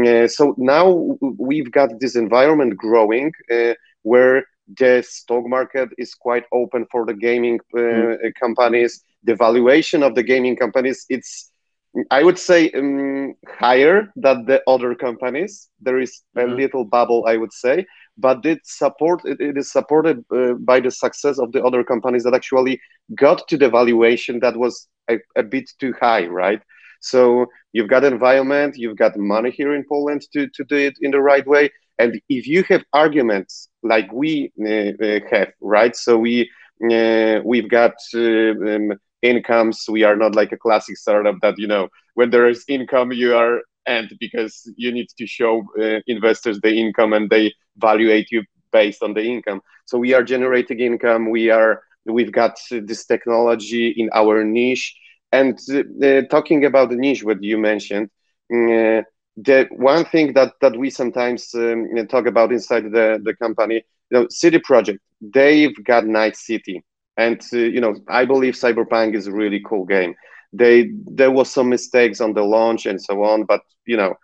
[0.06, 4.44] uh, so now we've got this environment growing uh, where
[4.78, 8.34] the stock market is quite open for the gaming uh, mm.
[8.40, 9.02] companies.
[9.24, 11.52] The valuation of the gaming companies, it's
[12.10, 15.68] I would say um, higher than the other companies.
[15.80, 16.56] There is a mm-hmm.
[16.56, 20.90] little bubble, I would say, but it's support it, it is supported uh, by the
[20.90, 22.80] success of the other companies that actually
[23.14, 26.62] got to the valuation that was a, a bit too high right
[27.00, 31.10] so you've got environment you've got money here in poland to, to do it in
[31.10, 35.94] the right way and if you have arguments like we uh, uh have right?
[35.96, 36.50] So we
[36.90, 39.84] uh, we've got um, incomes.
[39.88, 43.34] We are not like a classic startup that you know when there is income you
[43.36, 45.62] are and because you need to show
[46.06, 49.60] investors the income and they evaluate you based on the income.
[49.86, 51.30] So we are generating income.
[51.30, 54.94] We are we've got this technology in our niche.
[55.32, 58.10] And uh, talking about the niche what you mentioned
[58.52, 59.02] uh,
[59.36, 64.18] the one thing that that we sometimes um, talk about inside the the company you
[64.18, 66.82] know CD Projekt they've got night city.
[67.18, 70.14] And uh, you know i believe cyberpunk is a really cool game.
[70.52, 74.14] They there was some mistakes on the launch and so on but you know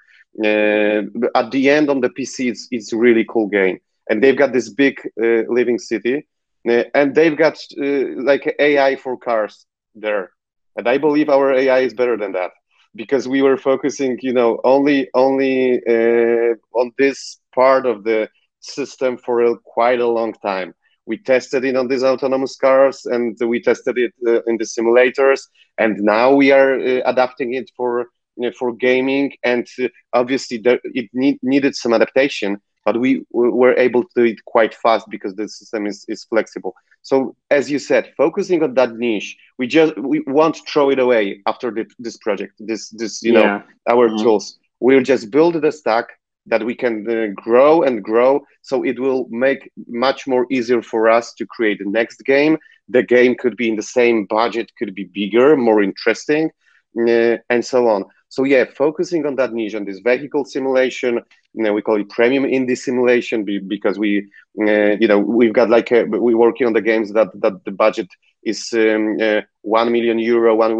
[0.44, 1.02] uh,
[1.38, 3.78] at the end on the pc it's, it's a really cool game.
[4.08, 6.26] And they've got this big uh, living city.
[6.68, 10.30] Uh, and they've got uh, like ai for cars there.
[10.76, 12.52] And i believe our ai is better than that
[12.94, 18.28] because we were focusing you know only only uh, on this part of the
[18.60, 20.74] system for a, quite a long time.
[21.04, 25.40] We tested it on these autonomous cars and we tested it uh, in the simulators
[25.78, 30.58] and now we are uh, adapting it for you know, for gaming and uh, obviously
[30.58, 35.06] there, it need, needed some adaptation but we were able to do it quite fast
[35.10, 39.66] because the system is, is flexible so as you said focusing on that niche we
[39.66, 43.42] just we won't throw it away after the, this project this this you yeah.
[43.42, 44.22] know our mm-hmm.
[44.22, 46.06] tools we'll just build the stack
[46.46, 51.08] that we can uh, grow and grow so it will make much more easier for
[51.08, 52.56] us to create the next game
[52.88, 56.50] the game could be in the same budget could be bigger more interesting
[56.98, 61.20] uh, and so on so yeah focusing on that niche on this vehicle simulation
[61.54, 64.26] you know, we call it premium indie simulation because we
[64.60, 67.70] uh, you know we've got like a, we're working on the games that that the
[67.72, 68.08] budget
[68.44, 70.76] is um, uh, 1 million euro one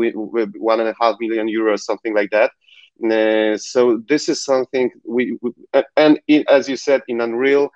[0.59, 2.51] one and a half million euro something like that
[3.11, 5.51] uh, so this is something we, we
[5.97, 7.71] and in, as you said in Unreal,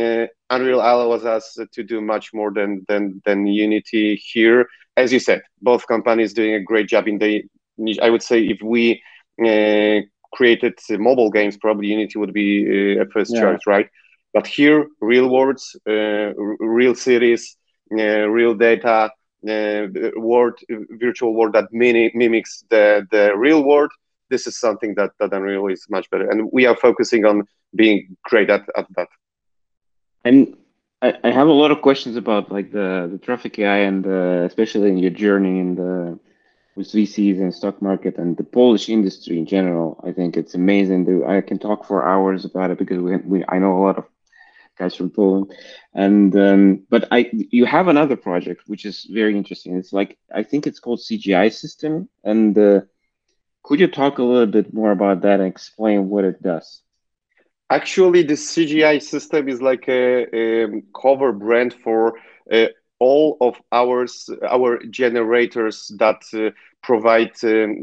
[0.00, 4.66] uh, Unreal allows us to do much more than than than Unity here.
[4.96, 7.44] As you said, both companies doing a great job in the.
[8.00, 9.02] I would say if we
[9.40, 10.00] uh,
[10.32, 13.42] created mobile games, probably Unity would be uh, a first yeah.
[13.42, 13.88] choice, right?
[14.32, 16.32] But here, real worlds, uh,
[16.78, 17.56] real cities,
[17.92, 19.10] uh, real data,
[20.16, 20.58] world,
[20.92, 23.90] virtual world that mini, mimics the the real world
[24.32, 27.36] this is something that that Unreal is much better, and we are focusing on
[27.82, 29.08] being great at, at that.
[30.24, 30.56] And
[31.02, 34.42] I, I have a lot of questions about like the the traffic AI and uh,
[34.50, 36.18] especially in your journey in the
[36.74, 40.02] with VCs and stock market and the Polish industry in general.
[40.06, 41.24] I think it's amazing.
[41.26, 44.04] I can talk for hours about it because we, we I know a lot of
[44.78, 45.52] guys from Poland,
[45.94, 49.76] and um, but I you have another project which is very interesting.
[49.76, 52.80] It's like I think it's called CGI system, and uh,
[53.62, 56.82] could you talk a little bit more about that and explain what it does?
[57.70, 62.14] Actually, the CGI system is like a, a cover brand for
[62.50, 62.66] uh,
[63.02, 66.50] all of ours, our generators that uh,
[66.84, 67.74] provide, um,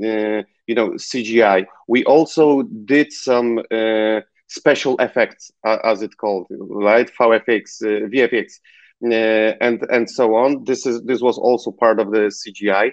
[0.68, 1.66] you know, CGI.
[1.90, 7.12] We also did some uh, special effects, as it called, right?
[7.20, 7.82] VFX,
[8.14, 8.60] VFX,
[9.60, 10.64] and and so on.
[10.64, 12.92] This is this was also part of the CGI.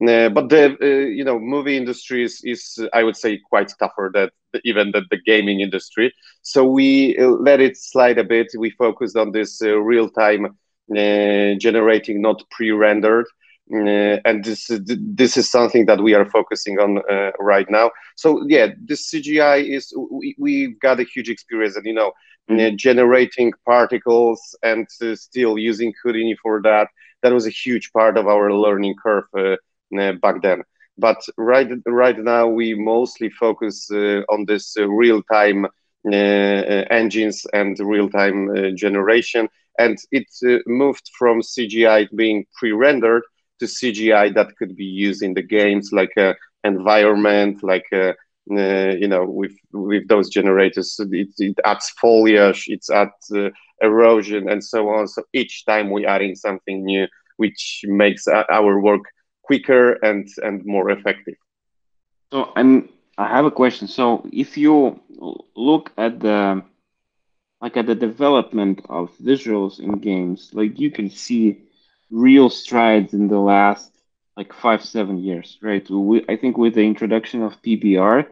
[0.00, 0.86] Uh, but the uh,
[1.18, 2.60] you know movie industry is, is
[2.92, 4.30] I would say quite tougher than
[4.64, 6.12] even the, the gaming industry.
[6.42, 8.48] So we let it slide a bit.
[8.58, 10.56] We focused on this uh, real time
[10.90, 13.26] Uh, generating, not pre-rendered.
[13.70, 17.90] Uh, and this this is something that we are focusing on uh, right now.
[18.16, 22.12] So yeah, this CGI is we, we've got a huge experience, and you know,
[22.50, 22.76] mm-hmm.
[22.76, 26.88] generating particles and still using Houdini for that.
[27.22, 29.56] That was a huge part of our learning curve uh,
[30.22, 30.62] back then.
[30.96, 35.66] But right right now we mostly focus uh, on this uh, real time
[36.10, 40.26] engines and real time generation, and it
[40.66, 43.22] moved from CGI being pre-rendered
[43.60, 48.94] to CGI that could be used in the games, like a environment, like a, uh,
[49.02, 53.50] you know, with with those generators, it, it adds foliage, it adds uh,
[53.82, 55.06] erosion, and so on.
[55.06, 59.02] So each time we add in something new, which makes our work
[59.42, 61.36] quicker and and more effective.
[62.32, 62.88] So I'm
[63.18, 63.88] I have a question.
[63.88, 65.00] So if you
[65.56, 66.62] look at the
[67.60, 71.62] like at the development of visuals in games, like you can see
[72.10, 73.90] real strides in the last
[74.36, 75.88] like five seven years, right?
[75.90, 78.26] We, I think with the introduction of PBR,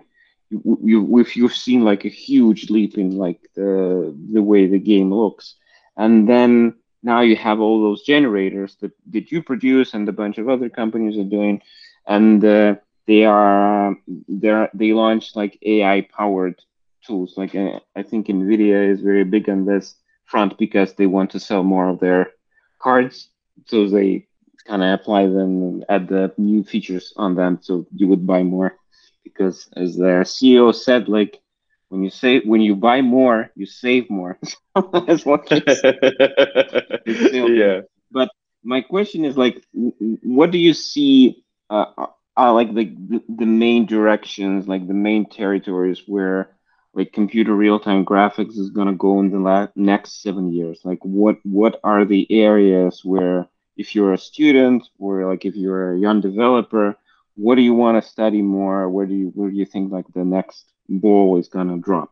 [0.50, 4.78] you, you if you've seen like a huge leap in like the the way the
[4.78, 5.56] game looks,
[5.96, 10.38] and then now you have all those generators that, that you produce and a bunch
[10.38, 11.60] of other companies are doing,
[12.06, 13.96] and uh, they are
[14.28, 16.60] they are, they launched like AI powered
[17.06, 17.34] tools.
[17.36, 19.94] Like uh, I think Nvidia is very big on this
[20.26, 22.30] front because they want to sell more of their
[22.80, 23.30] cards,
[23.66, 24.26] so they
[24.66, 28.42] kind of apply them and add the new features on them, so you would buy
[28.42, 28.76] more.
[29.24, 31.40] Because as their CEO said, like
[31.88, 34.38] when you say when you buy more, you save more.
[35.06, 35.48] That's what
[37.06, 37.80] yeah.
[38.10, 38.28] But
[38.64, 41.44] my question is like, what do you see?
[41.70, 41.86] Uh,
[42.36, 42.94] are uh, like the
[43.28, 46.55] the main directions, like the main territories where
[46.96, 50.80] like computer real time graphics is gonna go in the la- next seven years?
[50.82, 55.92] Like, what what are the areas where if you're a student or like if you're
[55.92, 56.96] a young developer,
[57.36, 58.88] what do you want to study more?
[58.88, 62.10] Where do you where do you think like the next ball is gonna drop?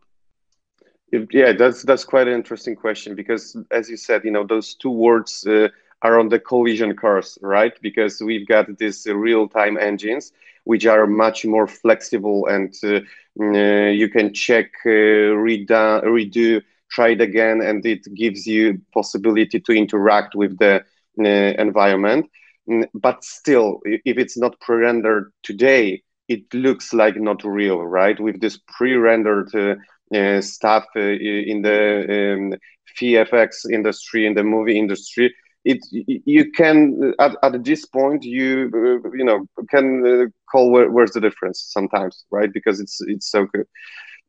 [1.30, 4.91] Yeah, that's that's quite an interesting question because, as you said, you know those two
[4.91, 5.68] words uh,
[6.03, 7.72] are on the collision course, right?
[7.80, 10.32] Because we've got these uh, real-time engines
[10.64, 13.00] which are much more flexible and uh,
[13.40, 19.60] uh you can check, uh, read, redo, try it again, and it gives you possibility
[19.60, 20.84] to interact with the
[21.16, 22.26] environment.
[22.68, 28.18] Mm, but still, if it's not pre-rendered today, it looks like not real, right?
[28.18, 29.74] With this pre-rendered uh,
[30.16, 32.54] uh, stuff uh, in the um,
[32.98, 35.34] VFX industry, in the movie industry,
[35.64, 40.90] it you can at, at this point you uh, you know can uh, call where,
[40.90, 42.52] where's the difference sometimes, right?
[42.52, 43.66] Because it's it's so good.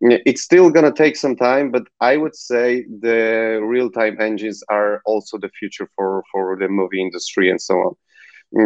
[0.02, 5.38] It's still gonna take some time, but I would say the real-time engines are also
[5.38, 7.96] the future for for the movie industry and so on.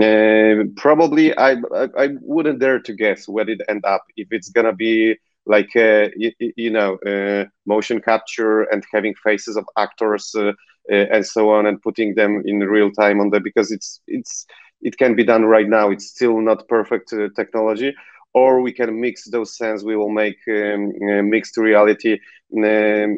[0.03, 4.49] Uh, probably I, I, I wouldn't dare to guess where it end up if it's
[4.49, 5.15] gonna be
[5.45, 10.51] like uh, you, you, know uh, motion capture and having faces of actors uh,
[10.89, 14.45] and so on and putting them in real time on the because it's it's
[14.81, 15.89] it can be done right now.
[15.89, 17.93] It's still not perfect uh, technology.
[18.33, 20.91] Or we can mix those scenes we will make um,
[21.29, 23.15] mixed reality um,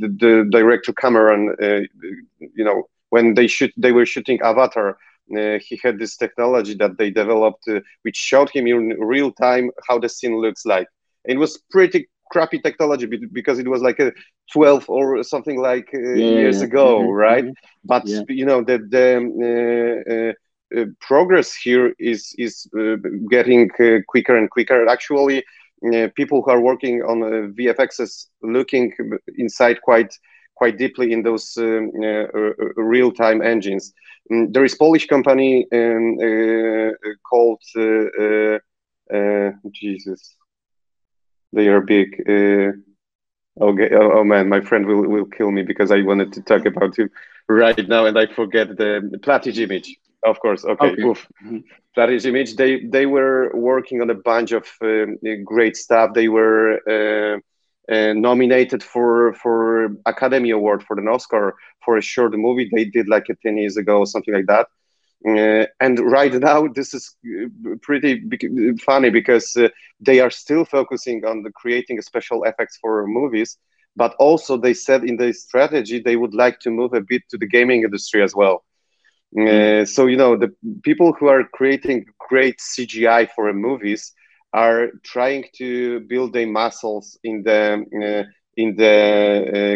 [0.00, 1.54] the, the director Cameron
[2.54, 4.98] you know when they shoot they were shooting avatar
[5.34, 9.70] uh, he had this technology that they developed, uh, which showed him in real time
[9.88, 10.86] how the scene looks like.
[11.24, 14.12] It was pretty crappy technology because it was like a
[14.52, 16.66] 12 or something like uh, yeah, years yeah.
[16.66, 17.44] ago, mm-hmm, right?
[17.44, 17.84] Mm-hmm.
[17.84, 18.22] But yeah.
[18.28, 20.34] you know the the
[20.74, 22.66] uh, uh, progress here is is
[23.30, 23.70] getting
[24.08, 24.88] quicker and quicker.
[24.88, 25.44] Actually,
[26.14, 27.20] people who are working on
[27.54, 28.92] VFX is looking
[29.36, 30.12] inside quite
[30.56, 33.92] quite deeply in those um, uh, uh, real time engines.
[34.32, 36.90] Um, there is Polish company um, uh,
[37.28, 37.62] called
[39.70, 40.35] Jesus.
[41.52, 42.20] They are big.
[43.58, 43.88] Okay.
[43.92, 46.98] Oh, oh, man, my friend will, will kill me because I wanted to talk about
[46.98, 47.10] him
[47.48, 49.96] right now and I forget the Platige Image.
[50.24, 50.64] Of course.
[50.64, 50.88] Okay.
[50.88, 51.02] okay.
[51.02, 51.26] Oof.
[51.44, 52.28] Mm-hmm.
[52.28, 52.56] Image.
[52.56, 56.12] They they were working on a bunch of um, great stuff.
[56.12, 57.38] They were uh,
[57.90, 63.08] uh, nominated for for Academy Award for an Oscar for a short movie they did
[63.08, 64.66] like 10 years ago, something like that.
[65.26, 68.22] Uh, and right now, this is uh, pretty
[68.84, 69.68] funny because uh,
[70.00, 73.58] they are still focusing on the creating special effects for movies,
[73.96, 77.38] but also they said in their strategy they would like to move a bit to
[77.38, 78.64] the gaming industry as well.
[79.38, 80.50] Uh, so you know the
[80.82, 84.12] people who are creating great CGI for movies
[84.52, 88.24] are trying to build their muscles in the uh,
[88.56, 88.96] in the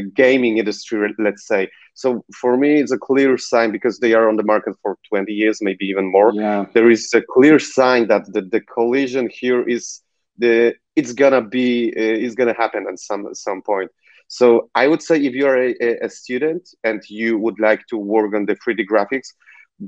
[0.05, 1.68] uh, gaming industry, let's say.
[1.95, 5.32] So for me, it's a clear sign because they are on the market for 20
[5.32, 6.32] years, maybe even more.
[6.32, 6.66] Yeah.
[6.72, 10.01] There is a clear sign that the, the collision here is
[10.38, 13.91] the it's gonna be uh, is gonna happen at some at some point.
[14.28, 17.97] So I would say if you are a, a student and you would like to
[17.97, 19.28] work on the 3D graphics,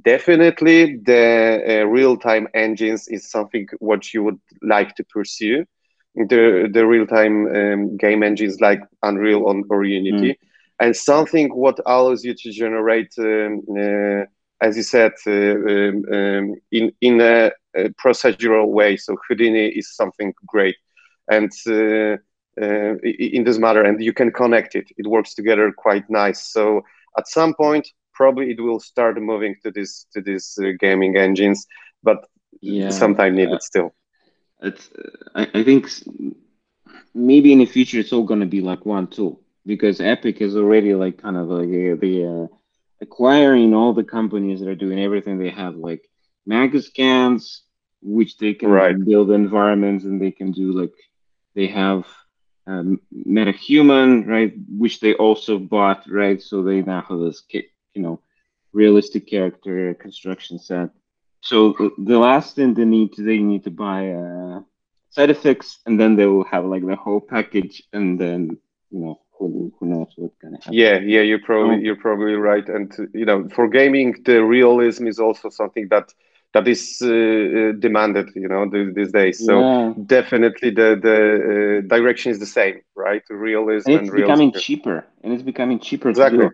[0.03, 5.65] definitely the uh, real-time engines is something what you would like to pursue
[6.15, 10.37] the the real-time um, game engines like unreal on, or unity mm.
[10.81, 14.25] And something what allows you to generate um, uh,
[14.61, 18.97] as you said uh, um, um in in a, a, procedural way.
[18.97, 20.77] So houdini is something great.
[21.29, 22.17] And uh,
[22.61, 23.83] uh, in this matter.
[23.83, 24.91] And you can connect it.
[24.99, 26.53] It works together quite nice.
[26.53, 26.83] So
[27.17, 31.67] at some point probably it will start moving to this to these uh, gaming engines,
[32.03, 32.19] but
[32.61, 33.95] yeah, some time needed uh, still.
[34.63, 34.91] It's
[35.35, 35.89] I, I think
[37.15, 40.95] maybe in the future it's all gonna be like one tool because Epic is already
[40.95, 42.57] like kind of like uh, the uh,
[43.01, 46.09] acquiring all the companies that are doing everything they have like
[46.49, 47.61] Megascans,
[48.01, 49.05] which they can right.
[49.05, 50.95] build environments and they can do like
[51.55, 52.07] they have
[52.67, 56.41] um, MetaHuman, right, which they also bought, right?
[56.41, 58.21] So they now have this, you know,
[58.73, 60.91] realistic character construction set.
[61.41, 64.61] So the last thing they need to they need to buy uh,
[65.17, 68.59] SideFX, and then they will have like the whole package, and then
[68.91, 70.73] you know who, who knows what's gonna happen.
[70.73, 75.19] Yeah, yeah, you're probably you're probably right, and you know for gaming the realism is
[75.19, 76.13] also something that
[76.55, 79.45] that is uh, uh demanded, you know, these days.
[79.45, 79.95] So yeah.
[80.07, 81.19] definitely the the
[81.85, 83.23] uh, direction is the same, right?
[83.31, 84.65] Realism and it's and becoming realism.
[84.67, 86.49] cheaper, and it's becoming cheaper exactly.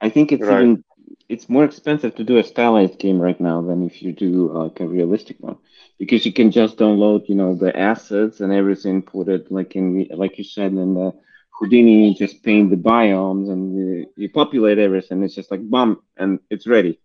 [0.00, 0.62] I think it's right.
[0.62, 0.84] even
[1.28, 4.80] it's more expensive to do a stylized game right now than if you do like
[4.80, 5.56] a realistic one
[5.98, 10.06] because you can just download you know the assets and everything put it like in
[10.10, 11.12] like you said in the
[11.52, 16.38] houdini just paint the biomes and you, you populate everything it's just like bum and
[16.50, 16.98] it's ready.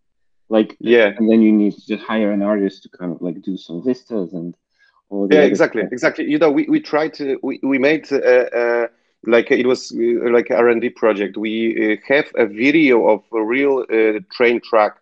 [0.50, 1.12] Like yeah.
[1.18, 3.84] and then you need to just hire an artist to kind of like do some
[3.84, 4.56] vistas and
[5.10, 5.92] all yeah exactly stuff.
[5.92, 6.26] exactly.
[6.26, 8.88] You know we, we tried to we, we made uh, uh
[9.26, 11.38] like it was uh, like r&d project.
[11.38, 14.94] We uh, have a video of a real uh, train track.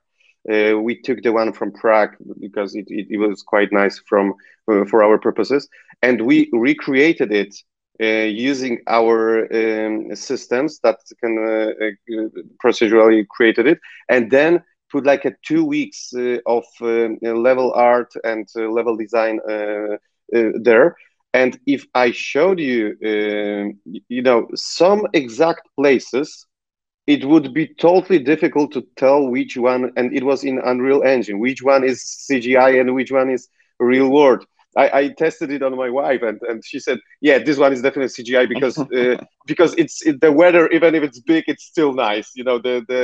[0.51, 4.33] Uh, we took the one from prague because it, it, it was quite nice from
[4.67, 5.67] uh, for our purposes
[6.01, 7.55] and we recreated it
[8.01, 12.27] Uh, using our um, systems that can uh, uh,
[12.63, 13.79] procedurally created it
[14.09, 16.11] and then put like a two weeks
[16.45, 16.63] of
[17.21, 19.39] level art and level design
[20.31, 20.95] there
[21.33, 26.47] and if I showed you, uh, you know, some exact places,
[27.07, 31.39] it would be totally difficult to tell which one, and it was in Unreal Engine,
[31.39, 34.45] which one is CGI and which one is real world.
[34.77, 37.81] I, I tested it on my wife, and, and she said, "Yeah, this one is
[37.81, 39.15] definitely CGI because uh,
[39.45, 42.31] because it's it, the weather, even if it's big, it's still nice.
[42.35, 43.03] You know the the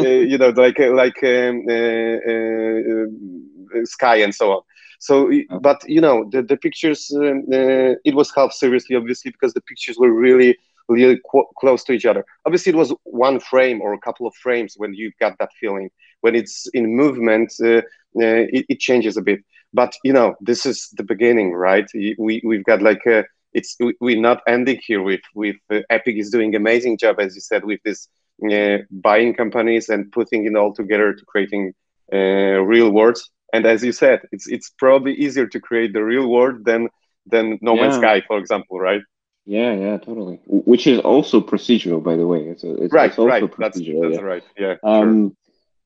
[0.00, 4.62] uh, uh, you know like like um, uh, uh, uh, sky and so on."
[5.00, 5.30] So,
[5.60, 9.60] but you know, the, the pictures, um, uh, it was half seriously, obviously, because the
[9.60, 10.56] pictures were really,
[10.88, 12.24] really qu- close to each other.
[12.46, 15.90] Obviously, it was one frame or a couple of frames when you got that feeling.
[16.22, 17.80] When it's in movement, uh, uh,
[18.14, 19.40] it, it, changes a bit.
[19.72, 21.88] But you know, this is the beginning, right?
[21.94, 26.30] We we've got like a, it's we're not ending here with with uh, Epic is
[26.30, 28.08] doing amazing job, as you said, with this
[28.50, 31.74] uh, buying companies and putting it all together to creating
[32.12, 36.26] uh, real worlds and as you said, it's it's probably easier to create the real
[36.28, 36.88] world than
[37.26, 39.00] than No Man's Sky, for example, right?
[39.46, 40.40] Yeah, yeah, totally.
[40.46, 42.40] Which is also procedural, by the way.
[42.40, 43.42] It's, a, it's right, it's also right.
[43.44, 44.20] Procedural, that's, that's yeah.
[44.20, 44.44] right.
[44.58, 44.74] Yeah.
[44.82, 45.43] Um, sure.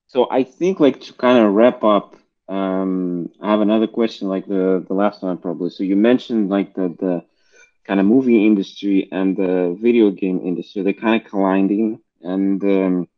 [0.08, 2.16] So I think, like, to kind of wrap up,
[2.48, 5.70] um, I have another question, like the the last one probably.
[5.70, 7.22] So you mentioned like the the
[7.86, 13.08] kind of movie industry and the video game industry, they're kind of colliding, and um,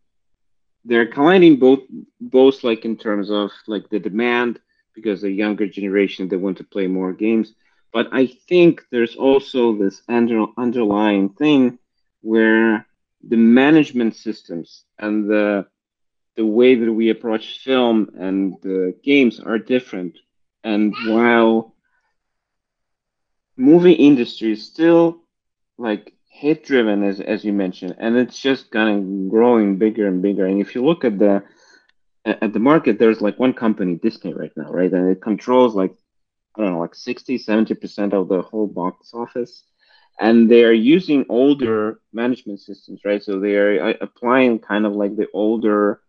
[0.85, 1.81] they're colliding both
[2.21, 4.61] both like in terms of like the demand
[4.95, 7.55] because the younger generation they want to play more games
[7.93, 11.79] but i think there's also this under, underlying thing
[12.23, 12.87] where
[13.29, 15.67] the management systems and the
[16.37, 20.19] the way that we approach film and the games are different.
[20.65, 21.75] And while
[23.57, 25.17] movie industry is still
[25.79, 30.23] like hit driven as as you mentioned and it's just kind of growing bigger and
[30.23, 31.43] bigger and if you look at the
[32.27, 34.93] at the market there's like one company disney right now right?
[34.93, 35.93] And it controls like
[36.57, 39.65] i don't know like 60 70% of the whole box office.
[40.21, 43.23] And they are using older management systems right?
[43.23, 46.01] So they are uh, applying kind of like the older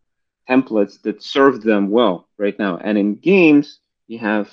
[0.50, 4.50] templates that serve them well right now and in games you have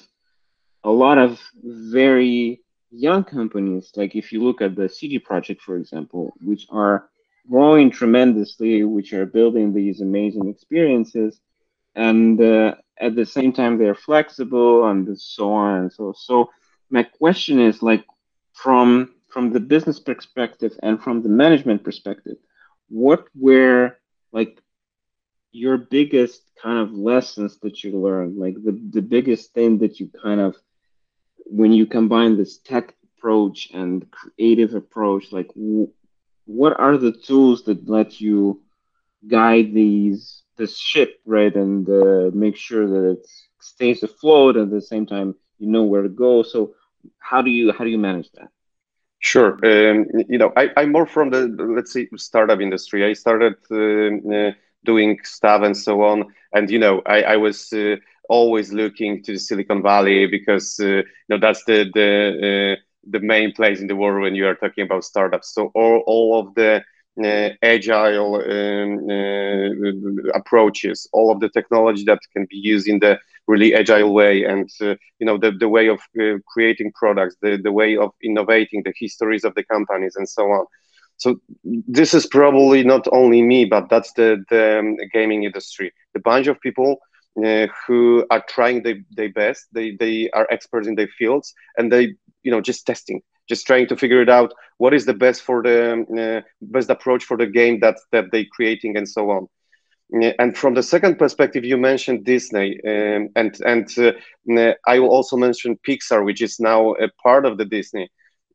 [0.85, 5.77] a lot of very young companies, like if you look at the CD Projekt, for
[5.77, 7.09] example, which are
[7.51, 11.41] growing tremendously, which are building these amazing experiences,
[11.95, 16.15] and uh, at the same time they're flexible and so on and so.
[16.17, 16.51] So
[16.91, 18.05] my question is like
[18.53, 22.37] from from the business perspective and from the management perspective,
[22.89, 23.99] what were
[24.33, 24.63] like
[25.53, 30.09] your biggest kind of lessons that you learned, like the, the biggest thing that you
[30.23, 30.57] kind of
[31.47, 35.89] when you combine this tech approach and creative approach, like w-
[36.47, 38.61] what are the tools that let you
[39.29, 43.27] guide these this ship right and uh, make sure that it
[43.61, 46.43] stays afloat at the same time you know where to go?
[46.43, 46.73] So
[47.19, 48.49] how do you how do you manage that?
[49.21, 51.41] Sure um, you know I, i'm more from the
[51.77, 53.05] let's say startup industry.
[53.05, 54.53] I started uh, uh,
[54.85, 56.25] doing stuff and so on
[56.55, 57.97] and you know i, I was uh,
[58.29, 63.53] always looking to Silicon Valley because uh, you know that's the the uh, the main
[63.53, 65.55] place in the world when you are talking about startups.
[65.55, 66.83] So all, all of the
[67.23, 73.19] uh, agile um, uh, approaches, all of the technology that can be used in the
[73.47, 76.01] really agile way and uh, you know the, the way of
[76.53, 80.65] creating products the, the way of innovating the histories of the companies and so on
[81.19, 86.21] so this is probably not only me but that's the, the um, gaming industry the
[86.21, 86.99] bunch of people
[87.45, 91.93] uh, who are trying their, their best they, they are experts in their fields and
[91.93, 95.43] they you know just testing just trying to figure it out what is the best
[95.43, 99.31] for the um, uh, best approach for the game that that they're creating and so
[99.31, 99.49] on
[100.39, 105.37] and from the second perspective, you mentioned Disney, um, and and uh, I will also
[105.37, 108.09] mention Pixar, which is now a part of the Disney.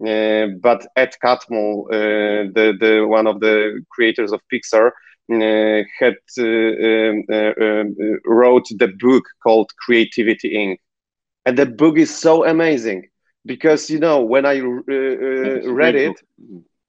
[0.06, 4.88] Uh, but Ed Catmull, uh, the the one of the creators of Pixar,
[5.32, 7.96] uh, had uh, um, uh, um,
[8.26, 10.78] wrote the book called Creativity Inc.
[11.46, 13.10] And the book is so amazing
[13.46, 16.20] because you know when I read it,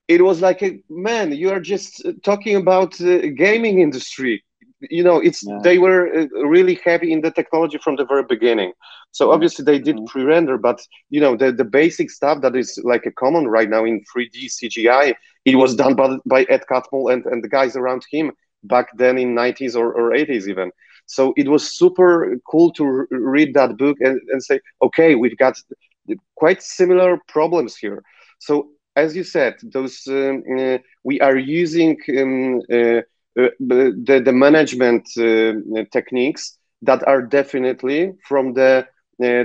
[0.09, 1.33] it was like a man.
[1.33, 2.97] You are just talking about
[3.37, 4.45] gaming industry
[4.91, 5.59] you know it's yeah.
[5.63, 8.73] they were uh, really heavy in the technology from the very beginning
[9.11, 10.07] so obviously they did mm-hmm.
[10.07, 10.81] pre-render but
[11.11, 14.47] you know the, the basic stuff that is like a common right now in 3d
[14.47, 15.15] cgi
[15.45, 18.33] it was done by, by ed catmull and, and the guys around him
[18.65, 20.71] back then in 90s or, or 80s even
[21.07, 25.55] so it was super cool to read that book and, and say okay we've got
[26.37, 28.03] quite similar problems here
[28.39, 33.01] so as you said those um, uh, we are using um, uh, uh,
[33.35, 38.87] the, the management uh, techniques that are definitely from the
[39.23, 39.45] uh,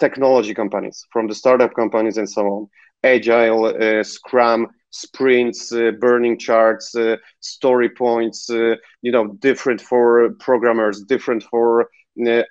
[0.00, 2.66] technology companies, from the startup companies and so on.
[3.04, 11.02] Agile, Scrum, sprints, uh, burning charts, uh, story points, uh, you know, different for programmers,
[11.02, 11.88] different for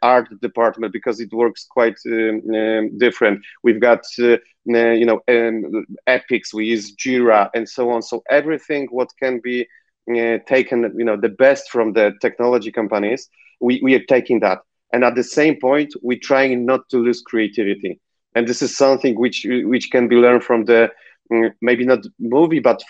[0.03, 3.39] art department because it works quite um, um, different.
[3.63, 8.01] We've got, you know, um, epics, we use Jira and so on.
[8.01, 9.65] So everything what can be
[10.09, 13.29] uh, taken you know the best from the technology companies
[13.61, 14.59] we, we are taking that.
[14.93, 17.99] And at the same point we're trying not to lose creativity.
[18.35, 20.89] And this is something which which can be learned from the
[21.31, 22.81] mm, maybe not movie but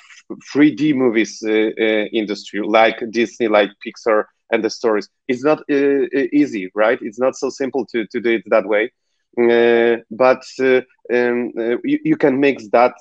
[0.51, 5.09] 3d movies uh, uh, industry like disney like pixar and the stories.
[5.28, 6.99] It's not uh, easy right?
[7.01, 8.91] It's not so simple to, to do it that way
[9.36, 10.81] but uh,
[11.13, 12.93] um, uh, you, you, can mix that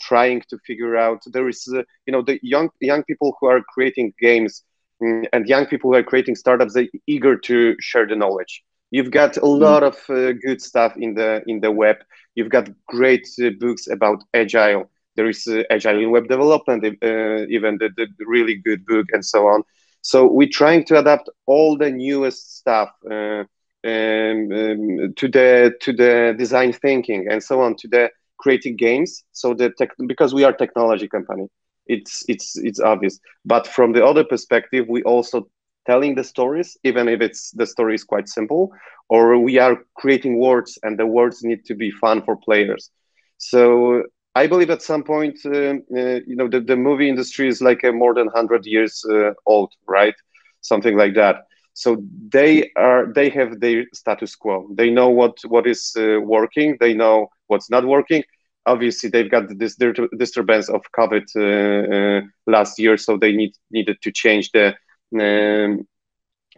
[0.00, 4.12] trying to figure out there is you know the young young people who are creating
[4.20, 4.62] games
[5.02, 8.62] um, and young people who are creating startups they eager to share the knowledge.
[8.90, 9.60] You've got a mm.
[9.60, 11.96] lot of good stuff in the in the web.
[12.34, 13.28] You've got great
[13.60, 14.90] books about agile.
[15.16, 19.24] There is uh, agile in web development uh, even the, the, really good book and
[19.24, 19.62] so on.
[20.02, 23.44] So we're trying to adapt all the newest stuff uh,
[23.84, 29.24] um, um, to the to the design thinking and so on to the creating games.
[29.32, 31.46] So the tech because we are technology company
[31.86, 33.20] it's it's it's obvious.
[33.44, 35.48] But from the other perspective we also
[35.86, 38.70] telling the stories even if it's the story is quite simple
[39.08, 42.90] or we are creating words and the words need to be fun for players.
[43.38, 44.02] So
[44.36, 47.82] i believe at some point uh, uh, you know the, the movie industry is like
[47.84, 50.14] a more than 100 years uh, old right?
[50.60, 51.36] Something like that
[51.74, 51.96] so
[52.28, 54.68] they are they have their status quo.
[54.74, 56.76] They know what what is uh, working.
[56.80, 58.24] They know what's not working.
[58.66, 63.98] Obviously they've got this disturbance of covid uh, uh, last year so they need needed
[64.02, 64.68] to change the
[65.14, 65.86] um,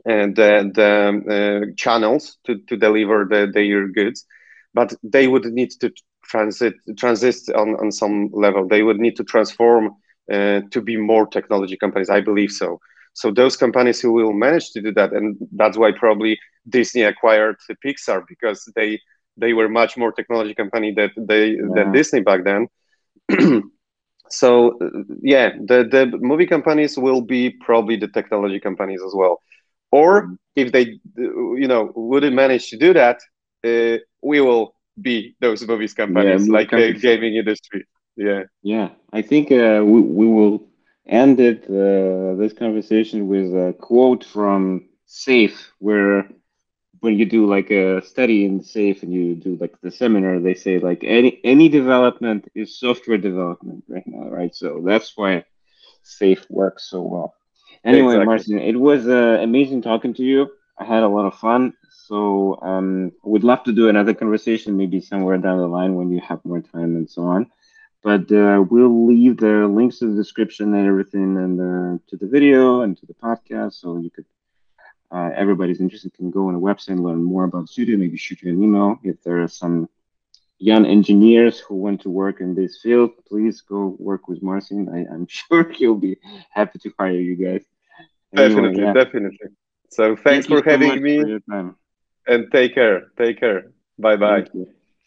[0.04, 4.26] and the, the uh, channels to, to deliver the, their goods.
[4.74, 5.92] But they would need to
[6.24, 8.68] transit transit on, on some level.
[8.68, 9.96] They would need to transform
[10.32, 12.10] uh, to be more technology companies.
[12.10, 12.80] I believe so
[13.16, 16.38] so those companies who will manage to do that, and that's why probably
[16.68, 19.00] Disney acquired Pixar because they
[19.38, 21.62] they were much more technology company that they yeah.
[21.74, 22.68] than Disney back then.
[24.28, 24.78] so
[25.22, 29.40] yeah, the the movie companies will be probably the technology companies as well.
[29.90, 30.34] Or mm-hmm.
[30.54, 33.18] if they you know wouldn't manage to do that,
[33.64, 37.86] uh, we will be those movies companies yeah, like the gaming industry.
[38.16, 38.42] Yeah.
[38.62, 40.68] Yeah, I think uh, we we will
[41.08, 46.28] ended uh, this conversation with a quote from SAFe, where
[47.00, 50.54] when you do like a study in SAFe and you do like the seminar, they
[50.54, 54.54] say like any any development is software development right now, right?
[54.54, 55.44] So that's why
[56.04, 57.34] SAFe works so well.
[57.84, 58.26] Anyway, exactly.
[58.26, 60.48] Marcin, it was uh, amazing talking to you.
[60.78, 61.74] I had a lot of fun.
[62.06, 66.20] So um, would love to do another conversation, maybe somewhere down the line when you
[66.20, 67.50] have more time and so on.
[68.06, 72.28] But uh, we'll leave the links to the description and everything, and uh, to the
[72.28, 74.26] video and to the podcast, so you could.
[75.10, 77.96] Uh, everybody's interested can go on the website and learn more about Studio.
[77.96, 79.88] Maybe shoot you an email if there are some
[80.58, 83.10] young engineers who want to work in this field.
[83.26, 84.88] Please go work with Marcin.
[84.88, 86.16] I, am sure he'll be
[86.50, 87.64] happy to hire you guys.
[88.36, 88.92] Anyway, definitely, yeah.
[88.92, 89.48] definitely.
[89.90, 91.40] So thanks Thank for having so me.
[91.48, 91.74] For
[92.28, 93.08] And take care.
[93.18, 93.72] Take care.
[93.98, 94.44] Bye bye.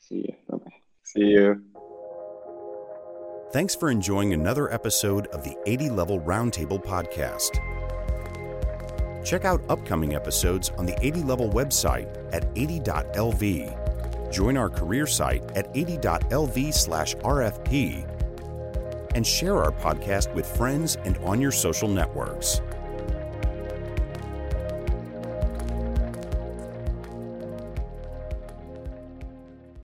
[0.01, 0.35] See you.
[0.49, 0.73] Bye bye.
[1.03, 1.63] See you.
[3.51, 7.57] Thanks for enjoying another episode of the 80 Level Roundtable podcast.
[9.25, 14.31] Check out upcoming episodes on the 80 Level website at 80.lv.
[14.31, 18.07] Join our career site at 80.lv slash RFP.
[19.15, 22.61] And share our podcast with friends and on your social networks.